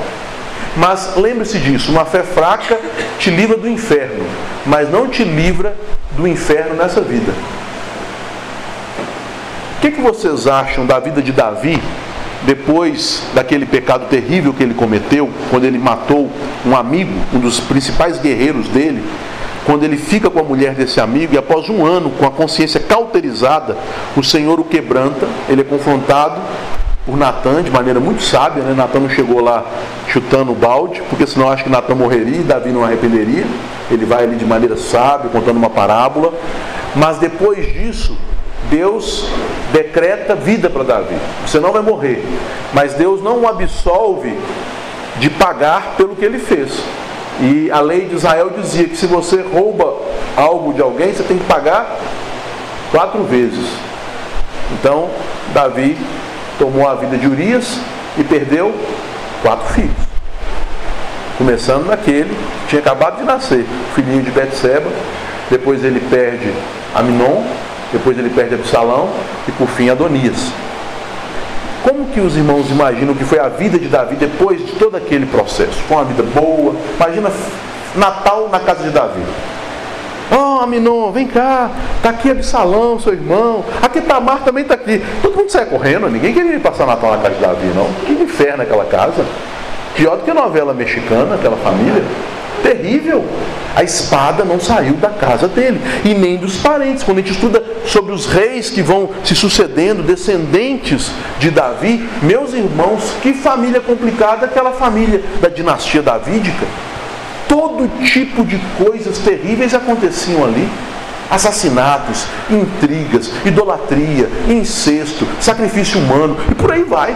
[0.76, 2.80] Mas lembre-se disso: uma fé fraca
[3.20, 4.26] te livra do inferno,
[4.66, 5.76] mas não te livra
[6.12, 7.32] do inferno nessa vida.
[9.78, 11.82] O que, que vocês acham da vida de Davi
[12.46, 16.30] depois daquele pecado terrível que ele cometeu, quando ele matou
[16.66, 19.04] um amigo, um dos principais guerreiros dele,
[19.66, 22.80] quando ele fica com a mulher desse amigo e após um ano com a consciência
[22.80, 23.78] cauterizada,
[24.18, 26.42] o Senhor o quebranta, ele é confrontado
[27.06, 28.74] por Natan de maneira muito sábia, né?
[28.76, 29.64] Natan não chegou lá
[30.08, 33.46] chutando o balde, porque senão acho que Natan morreria e Davi não arrependeria.
[33.90, 36.34] Ele vai ali de maneira sábia, contando uma parábola.
[36.96, 38.18] Mas depois disso,
[38.72, 39.28] Deus
[39.74, 41.18] decreta vida para Davi.
[41.46, 42.24] Você não vai morrer.
[42.74, 44.34] Mas Deus não o absolve
[45.20, 46.72] de pagar pelo que ele fez.
[47.42, 49.94] E a lei de Israel dizia que se você rouba
[50.38, 51.98] algo de alguém, você tem que pagar
[52.92, 53.68] quatro vezes.
[54.72, 55.10] Então,
[55.54, 55.98] Davi
[56.58, 57.78] tomou a vida de Urias
[58.18, 58.74] e perdeu
[59.42, 59.92] quatro filhos.
[61.38, 63.66] Começando naquele que tinha acabado de nascer,
[63.96, 64.90] filhinho de Betseba,
[65.50, 66.54] depois ele perde
[66.96, 67.44] Aminon,
[67.92, 69.10] depois ele perde Absalão
[69.48, 70.52] e por fim Adonias.
[71.84, 75.26] Como que os irmãos imaginam que foi a vida de Davi depois de todo aquele
[75.26, 75.74] processo?
[75.88, 76.76] Foi uma vida boa.
[76.96, 77.32] Imagina
[77.96, 79.22] Natal na casa de Davi.
[80.32, 81.70] Oh, Aminon, vem cá.
[81.98, 83.66] Está aqui Absalão, seu irmão.
[83.82, 85.04] Aqui Tamar também está aqui.
[85.22, 86.08] Todo mundo sai correndo.
[86.10, 87.88] Ninguém queria passar Natal na casa de Davi, não.
[88.06, 89.26] Que inferno aquela casa.
[89.96, 92.04] Pior do que a novela mexicana, aquela família.
[92.64, 93.26] Terrível.
[93.76, 97.04] A espada não saiu da casa dele e nem dos parentes.
[97.04, 102.54] Quando a gente estuda sobre os reis que vão se sucedendo, descendentes de Davi, meus
[102.54, 106.66] irmãos, que família complicada aquela família da dinastia davídica.
[107.48, 110.70] Todo tipo de coisas terríveis aconteciam ali
[111.30, 117.16] assassinatos, intrigas, idolatria, incesto, sacrifício humano e por aí vai.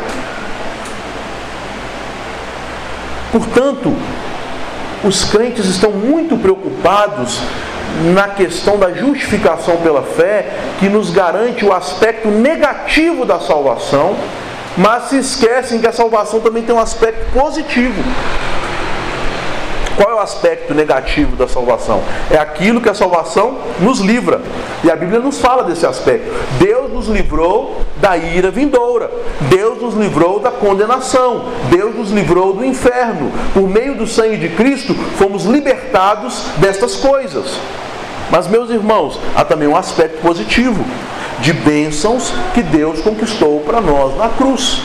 [3.31, 3.93] Portanto,
[5.03, 7.41] os crentes estão muito preocupados
[8.13, 10.47] na questão da justificação pela fé,
[10.79, 14.15] que nos garante o aspecto negativo da salvação,
[14.77, 18.03] mas se esquecem que a salvação também tem um aspecto positivo.
[19.95, 22.01] Qual é o aspecto negativo da salvação?
[22.29, 24.41] É aquilo que a salvação nos livra.
[24.83, 26.29] E a Bíblia nos fala desse aspecto.
[26.59, 29.09] Deus nos livrou da ira vindoura.
[29.49, 31.45] Deus nos livrou da condenação.
[31.69, 33.31] Deus nos livrou do inferno.
[33.53, 37.57] Por meio do sangue de Cristo, fomos libertados destas coisas.
[38.31, 40.83] Mas, meus irmãos, há também um aspecto positivo
[41.39, 44.81] de bênçãos que Deus conquistou para nós na cruz.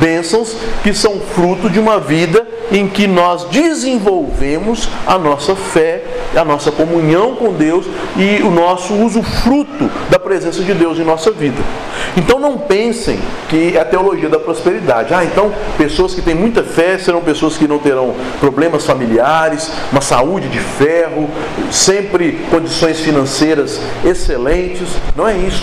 [0.00, 6.02] Bênçãos que são fruto de uma vida em que nós desenvolvemos a nossa fé,
[6.34, 7.86] a nossa comunhão com Deus
[8.16, 11.62] e o nosso uso fruto da presença de Deus em nossa vida.
[12.16, 13.18] Então não pensem
[13.48, 15.14] que é a teologia da prosperidade.
[15.14, 20.00] Ah, então pessoas que têm muita fé serão pessoas que não terão problemas familiares, uma
[20.00, 21.28] saúde de ferro,
[21.70, 24.88] sempre condições financeiras excelentes.
[25.14, 25.62] Não é isso.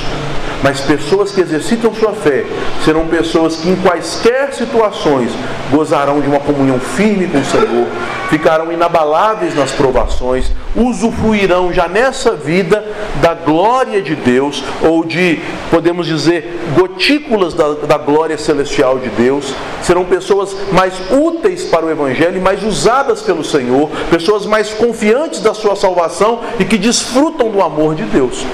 [0.63, 2.45] Mas pessoas que exercitam sua fé
[2.85, 5.29] serão pessoas que em quaisquer situações
[5.69, 7.87] gozarão de uma comunhão firme com o Senhor,
[8.29, 12.83] ficarão inabaláveis nas provações, usufruirão já nessa vida
[13.21, 19.53] da glória de Deus, ou de, podemos dizer, gotículas da, da glória celestial de Deus,
[19.81, 25.53] serão pessoas mais úteis para o Evangelho mais usadas pelo Senhor, pessoas mais confiantes da
[25.53, 28.45] sua salvação e que desfrutam do amor de Deus.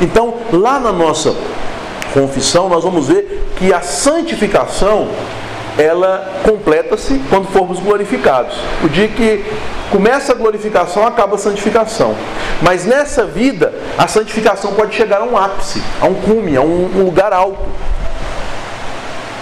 [0.00, 1.34] Então, lá na nossa
[2.12, 5.08] confissão, nós vamos ver que a santificação
[5.78, 8.56] ela completa-se quando formos glorificados.
[8.82, 9.44] O dia que
[9.90, 12.16] começa a glorificação, acaba a santificação.
[12.60, 17.04] Mas nessa vida, a santificação pode chegar a um ápice, a um cume, a um,
[17.04, 17.64] lugar alto.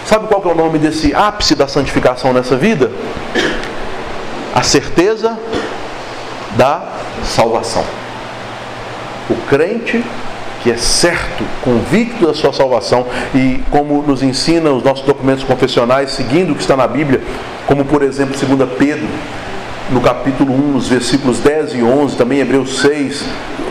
[0.04, 2.90] Sabe qual é o nome desse ápice da santificação nessa vida?
[4.54, 5.36] A certeza
[6.56, 6.92] da
[7.24, 7.84] salvação.
[9.28, 10.04] O crente
[10.66, 16.10] que é certo, convicto da sua salvação e como nos ensina os nossos documentos confessionais,
[16.10, 17.22] seguindo o que está na Bíblia,
[17.68, 19.06] como por exemplo 2 Pedro,
[19.92, 23.24] no capítulo 1, nos versículos 10 e 11, também Hebreus 6,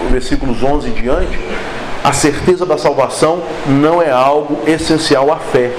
[0.10, 1.38] versículos 11 e diante,
[2.02, 5.72] a certeza da salvação não é algo essencial à fé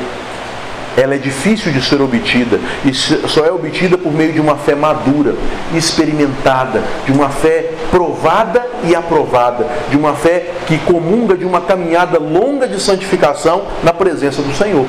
[0.96, 4.74] ela é difícil de ser obtida e só é obtida por meio de uma fé
[4.74, 5.34] madura,
[5.74, 12.18] experimentada, de uma fé provada e aprovada, de uma fé que comunga de uma caminhada
[12.18, 14.86] longa de santificação na presença do Senhor.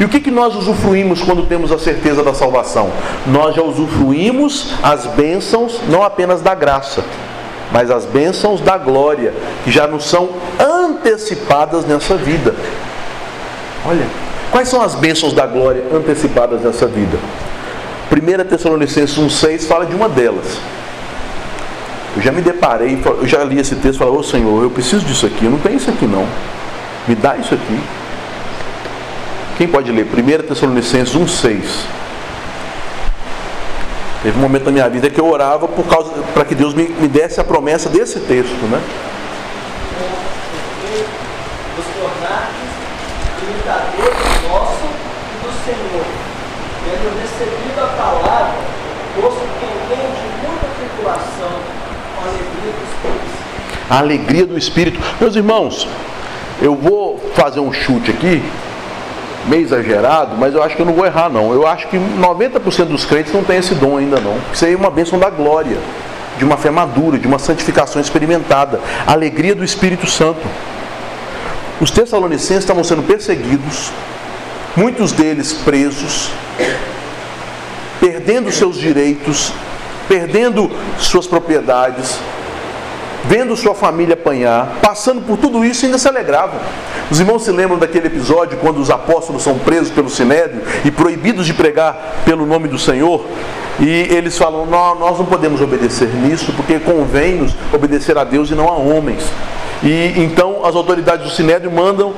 [0.00, 2.90] E o que, que nós usufruímos quando temos a certeza da salvação?
[3.26, 7.04] Nós já usufruímos as bênçãos não apenas da graça,
[7.70, 12.54] mas as bênçãos da glória, que já nos são antecipadas nessa vida.
[13.86, 14.23] Olha,
[14.54, 17.18] Quais são as bênçãos da glória antecipadas nessa vida?
[18.08, 20.46] 1 Tessalonicenses 1,6 fala de uma delas.
[22.16, 25.04] Eu já me deparei, eu já li esse texto e falei, ô Senhor, eu preciso
[25.04, 26.24] disso aqui, eu não tenho isso aqui não.
[27.08, 27.80] Me dá isso aqui.
[29.58, 30.06] Quem pode ler?
[30.06, 31.62] 1 Tessalonicenses 1,6.
[34.22, 36.84] Teve um momento na minha vida que eu orava por causa para que Deus me,
[36.90, 38.80] me desse a promessa desse texto, né?
[45.64, 48.54] Tendo recebido a palavra,
[49.16, 51.50] posto que entende muita tribulação,
[52.22, 53.44] alegria do Espírito.
[53.88, 55.00] A alegria do Espírito.
[55.20, 55.88] Meus irmãos,
[56.60, 58.42] eu vou fazer um chute aqui,
[59.46, 61.52] meio exagerado, mas eu acho que eu não vou errar não.
[61.52, 64.36] Eu acho que 90% dos crentes não tem esse dom ainda não.
[64.52, 65.78] Isso aí é uma bênção da glória,
[66.38, 68.80] de uma fé madura, de uma santificação experimentada.
[69.06, 70.40] Alegria do Espírito Santo.
[71.80, 73.90] Os tessalonicenses estavam sendo perseguidos,
[74.76, 76.30] muitos deles presos,
[78.00, 79.52] perdendo seus direitos,
[80.08, 82.18] perdendo suas propriedades,
[83.24, 86.60] vendo sua família apanhar, passando por tudo isso ainda se alegravam.
[87.10, 91.46] Os irmãos se lembram daquele episódio quando os apóstolos são presos pelo sinédrio e proibidos
[91.46, 93.24] de pregar pelo nome do Senhor?
[93.80, 98.68] E eles falam: Nós não podemos obedecer nisso, porque convém-nos obedecer a Deus e não
[98.68, 99.24] a homens.
[99.84, 102.14] E então as autoridades do Sinédrio mandam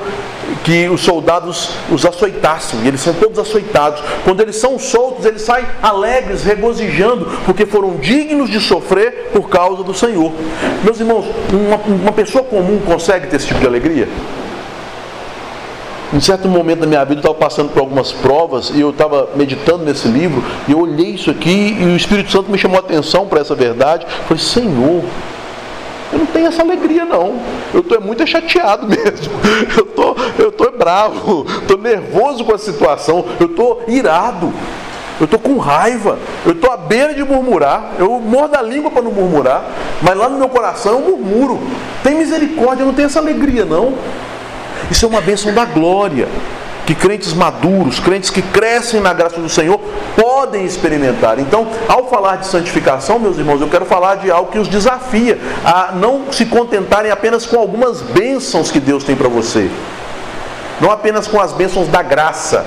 [0.62, 4.01] que os soldados os açoitassem, e eles são todos açoitados.
[4.25, 9.83] Quando eles são soltos, eles saem alegres, regozijando, porque foram dignos de sofrer por causa
[9.83, 10.33] do Senhor.
[10.85, 14.09] Meus irmãos, uma, uma pessoa comum consegue ter esse tipo de alegria?
[16.12, 19.29] Em certo momento da minha vida eu estava passando por algumas provas e eu estava
[19.35, 22.81] meditando nesse livro e eu olhei isso aqui e o Espírito Santo me chamou a
[22.81, 24.07] atenção para essa verdade.
[24.29, 25.03] Falei, Senhor,
[26.13, 27.41] eu não tenho essa alegria não.
[27.75, 29.33] Eu estou muito chateado mesmo.
[29.77, 34.53] Eu tô, eu tô bravo, estou nervoso com a situação, eu estou irado.
[35.19, 39.01] Eu estou com raiva, eu estou à beira de murmurar, eu mordo a língua para
[39.01, 39.65] não murmurar,
[40.03, 41.59] mas lá no meu coração eu murmuro.
[42.03, 43.95] Tem misericórdia, eu não tenho essa alegria não.
[44.91, 46.29] Isso é uma bênção da glória
[46.87, 49.80] que crentes maduros, crentes que crescem na graça do Senhor,
[50.16, 51.39] podem experimentar.
[51.39, 55.39] Então, ao falar de santificação, meus irmãos, eu quero falar de algo que os desafia
[55.64, 59.68] a não se contentarem apenas com algumas bênçãos que Deus tem para você,
[60.80, 62.64] não apenas com as bênçãos da graça,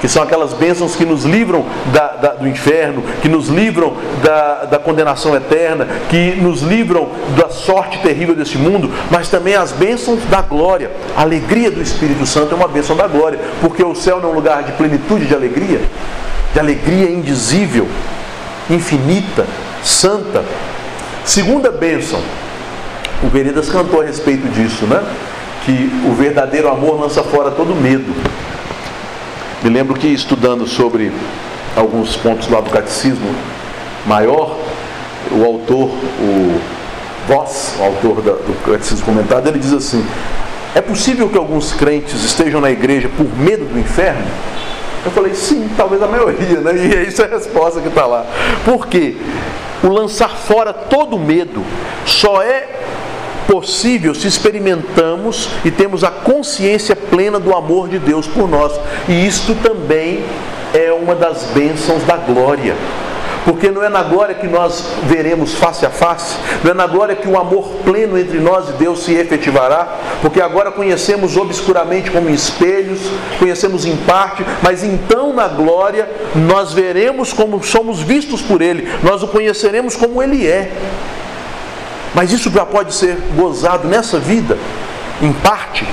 [0.00, 4.64] que são aquelas bênçãos que nos livram da, da, do inferno, que nos livram da,
[4.64, 10.22] da condenação eterna, que nos livram da sorte terrível desse mundo, mas também as bênçãos
[10.24, 10.90] da glória.
[11.16, 14.32] A alegria do Espírito Santo é uma bênção da glória, porque o céu não é
[14.32, 15.80] um lugar de plenitude de alegria,
[16.52, 17.88] de alegria indizível,
[18.70, 19.46] infinita,
[19.82, 20.44] santa.
[21.24, 22.20] Segunda bênção,
[23.22, 25.02] o Veredas cantou a respeito disso, né?
[25.64, 28.14] Que o verdadeiro amor lança fora todo medo.
[29.66, 31.10] Me lembro que estudando sobre
[31.74, 33.34] alguns pontos lá do catecismo
[34.06, 34.56] maior,
[35.32, 35.88] o autor,
[36.20, 36.60] o
[37.26, 40.06] Voss, o autor do catecismo comentado, ele diz assim:
[40.72, 44.24] é possível que alguns crentes estejam na igreja por medo do inferno?
[45.04, 46.70] Eu falei, sim, talvez a maioria, né?
[46.86, 48.24] E é isso é a resposta que está lá.
[48.64, 49.16] Por quê?
[49.82, 51.64] O lançar fora todo medo
[52.04, 52.68] só é
[53.46, 58.72] possível se experimentamos e temos a consciência plena do amor de Deus por nós.
[59.08, 60.24] E isto também
[60.74, 62.74] é uma das bênçãos da glória.
[63.44, 67.14] Porque não é na glória que nós veremos face a face, não é na glória
[67.14, 69.86] que o amor pleno entre nós e Deus se efetivará.
[70.20, 72.98] porque agora conhecemos obscuramente como espelhos,
[73.38, 79.22] conhecemos em parte, mas então na glória nós veremos como somos vistos por Ele, nós
[79.22, 80.72] o conheceremos como Ele é.
[82.14, 84.56] Mas isso já pode ser gozado nessa vida,
[85.20, 85.86] em parte,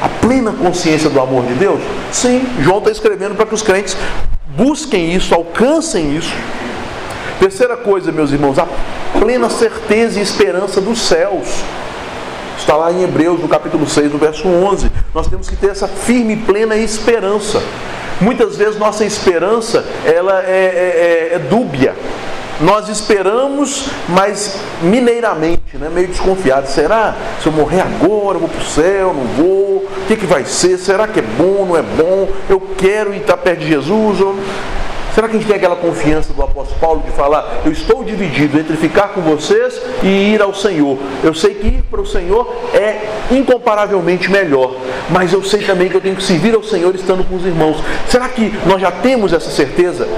[0.00, 1.80] a plena consciência do amor de Deus?
[2.12, 3.96] Sim, João está escrevendo para que os crentes
[4.56, 6.32] busquem isso, alcancem isso.
[7.38, 8.66] Terceira coisa, meus irmãos, a
[9.18, 11.64] plena certeza e esperança dos céus.
[12.56, 14.90] Está lá em Hebreus, no capítulo 6, no verso 11.
[15.12, 17.62] Nós temos que ter essa firme e plena esperança.
[18.20, 21.94] Muitas vezes nossa esperança ela é, é, é, é dúbia.
[22.60, 25.88] Nós esperamos, mas mineiramente, né?
[25.92, 26.68] meio desconfiado.
[26.68, 27.14] Será?
[27.40, 29.76] Se eu morrer agora, eu vou para o céu, não vou?
[29.78, 30.78] O que, que vai ser?
[30.78, 32.28] Será que é bom, não é bom?
[32.48, 34.20] Eu quero ir estar perto de Jesus?
[34.20, 34.36] Ou...
[35.14, 38.58] Será que a gente tem aquela confiança do apóstolo Paulo de falar, eu estou dividido
[38.58, 40.98] entre ficar com vocês e ir ao Senhor?
[41.22, 43.00] Eu sei que ir para o Senhor é
[43.30, 44.74] incomparavelmente melhor,
[45.10, 47.76] mas eu sei também que eu tenho que servir ao Senhor estando com os irmãos.
[48.08, 50.08] Será que nós já temos essa certeza?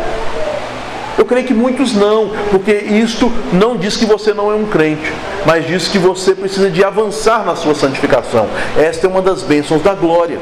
[1.19, 5.11] Eu creio que muitos não, porque isto não diz que você não é um crente,
[5.47, 8.47] mas diz que você precisa de avançar na sua santificação.
[8.77, 10.39] Esta é uma das bênçãos da glória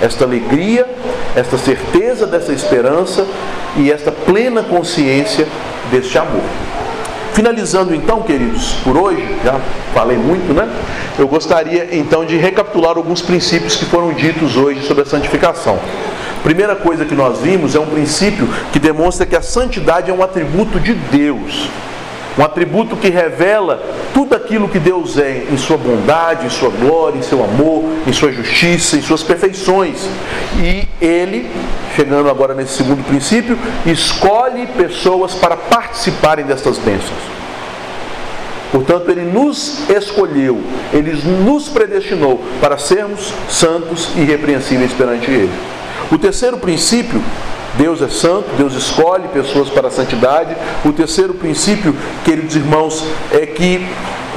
[0.00, 0.86] esta alegria,
[1.34, 3.26] esta certeza dessa esperança
[3.76, 5.46] e esta plena consciência
[5.90, 6.42] deste amor.
[7.32, 9.60] Finalizando então, queridos, por hoje, já
[9.92, 10.68] falei muito, né?
[11.18, 15.78] Eu gostaria então de recapitular alguns princípios que foram ditos hoje sobre a santificação.
[16.44, 20.22] Primeira coisa que nós vimos é um princípio que demonstra que a santidade é um
[20.22, 21.70] atributo de Deus.
[22.38, 23.82] Um atributo que revela
[24.12, 28.12] tudo aquilo que Deus é em sua bondade, em sua glória, em seu amor, em
[28.12, 30.06] sua justiça, em suas perfeições.
[30.62, 31.50] E ele,
[31.96, 37.22] chegando agora nesse segundo princípio, escolhe pessoas para participarem destas bênçãos.
[38.70, 40.60] Portanto, ele nos escolheu,
[40.92, 45.52] ele nos predestinou para sermos santos e irrepreensíveis perante ele.
[46.10, 47.22] O terceiro princípio
[47.76, 50.56] Deus é santo, Deus escolhe pessoas para a santidade.
[50.84, 51.94] O terceiro princípio,
[52.24, 53.84] queridos irmãos, é que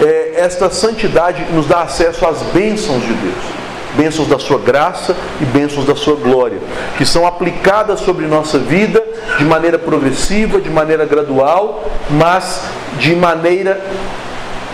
[0.02, 3.58] é, esta santidade nos dá acesso às bênçãos de Deus.
[3.96, 6.60] Bênçãos da sua graça e bênçãos da sua glória,
[6.98, 9.04] que são aplicadas sobre nossa vida
[9.40, 12.64] de maneira progressiva, de maneira gradual, mas
[13.00, 13.82] de maneira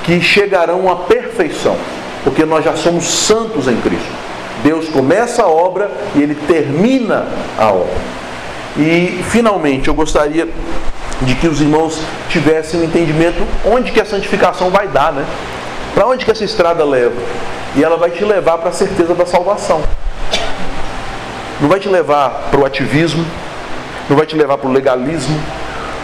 [0.04, 1.78] que chegarão à perfeição,
[2.24, 4.22] porque nós já somos santos em Cristo.
[4.64, 7.28] Deus começa a obra e ele termina
[7.59, 7.93] a obra.
[8.78, 10.47] E finalmente eu gostaria
[11.22, 11.99] de que os irmãos
[12.30, 15.26] tivessem um entendimento onde que a santificação vai dar, né?
[15.93, 17.16] Para onde que essa estrada leva?
[17.76, 19.82] E ela vai te levar para a certeza da salvação.
[21.61, 23.26] Não vai te levar para o ativismo,
[24.09, 25.39] não vai te levar para o legalismo,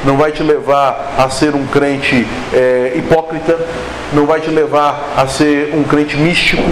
[0.06, 3.58] não vai te levar a ser um crente é, hipócrita,
[4.14, 6.64] não vai te levar a ser um crente místico,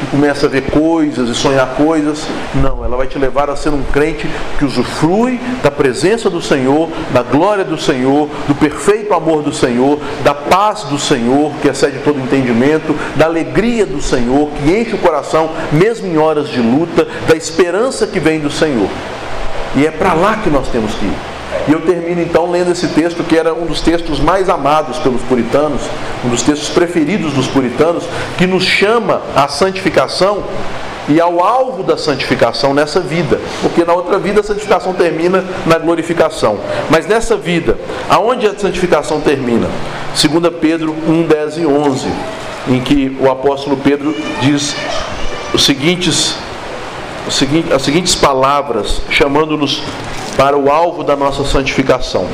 [0.00, 2.26] que começa a ver coisas e sonhar coisas.
[2.54, 4.28] Não, ela vai te levar a ser um crente
[4.58, 9.98] que usufrui da presença do Senhor, da glória do Senhor, do perfeito amor do Senhor,
[10.22, 14.98] da paz do Senhor, que excede todo entendimento, da alegria do Senhor, que enche o
[14.98, 18.88] coração, mesmo em horas de luta, da esperança que vem do Senhor.
[19.76, 21.33] E é para lá que nós temos que ir.
[21.66, 25.22] E eu termino então lendo esse texto que era um dos textos mais amados pelos
[25.22, 25.80] puritanos,
[26.24, 28.04] um dos textos preferidos dos puritanos,
[28.36, 30.44] que nos chama à santificação
[31.08, 35.78] e ao alvo da santificação nessa vida, porque na outra vida a santificação termina na
[35.78, 36.58] glorificação.
[36.90, 39.68] Mas nessa vida, aonde a santificação termina?
[40.14, 42.08] 2 Pedro 1, 10 e 11,
[42.68, 44.74] em que o apóstolo Pedro diz
[45.52, 46.36] os seguintes,
[47.26, 49.82] as seguintes palavras, chamando-nos
[50.36, 52.26] para o alvo da nossa santificação.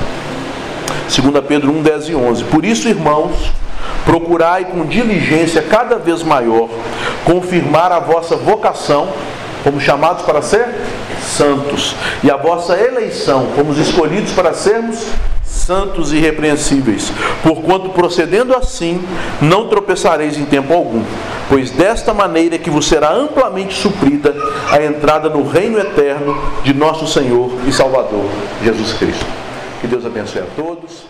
[1.09, 2.44] 2 Pedro 1, 10 e 11.
[2.44, 3.53] Por isso, irmãos,
[4.05, 6.68] procurai com diligência cada vez maior
[7.24, 9.09] confirmar a vossa vocação,
[9.62, 10.68] como chamados para ser
[11.22, 15.06] santos, e a vossa eleição, como os escolhidos para sermos
[15.44, 19.02] santos e irrepreensíveis, porquanto procedendo assim,
[19.40, 21.04] não tropeçareis em tempo algum,
[21.48, 24.34] pois desta maneira é que vos será amplamente suprida
[24.70, 28.24] a entrada no reino eterno de nosso Senhor e Salvador
[28.62, 29.26] Jesus Cristo.
[29.80, 31.09] Que Deus abençoe a todos.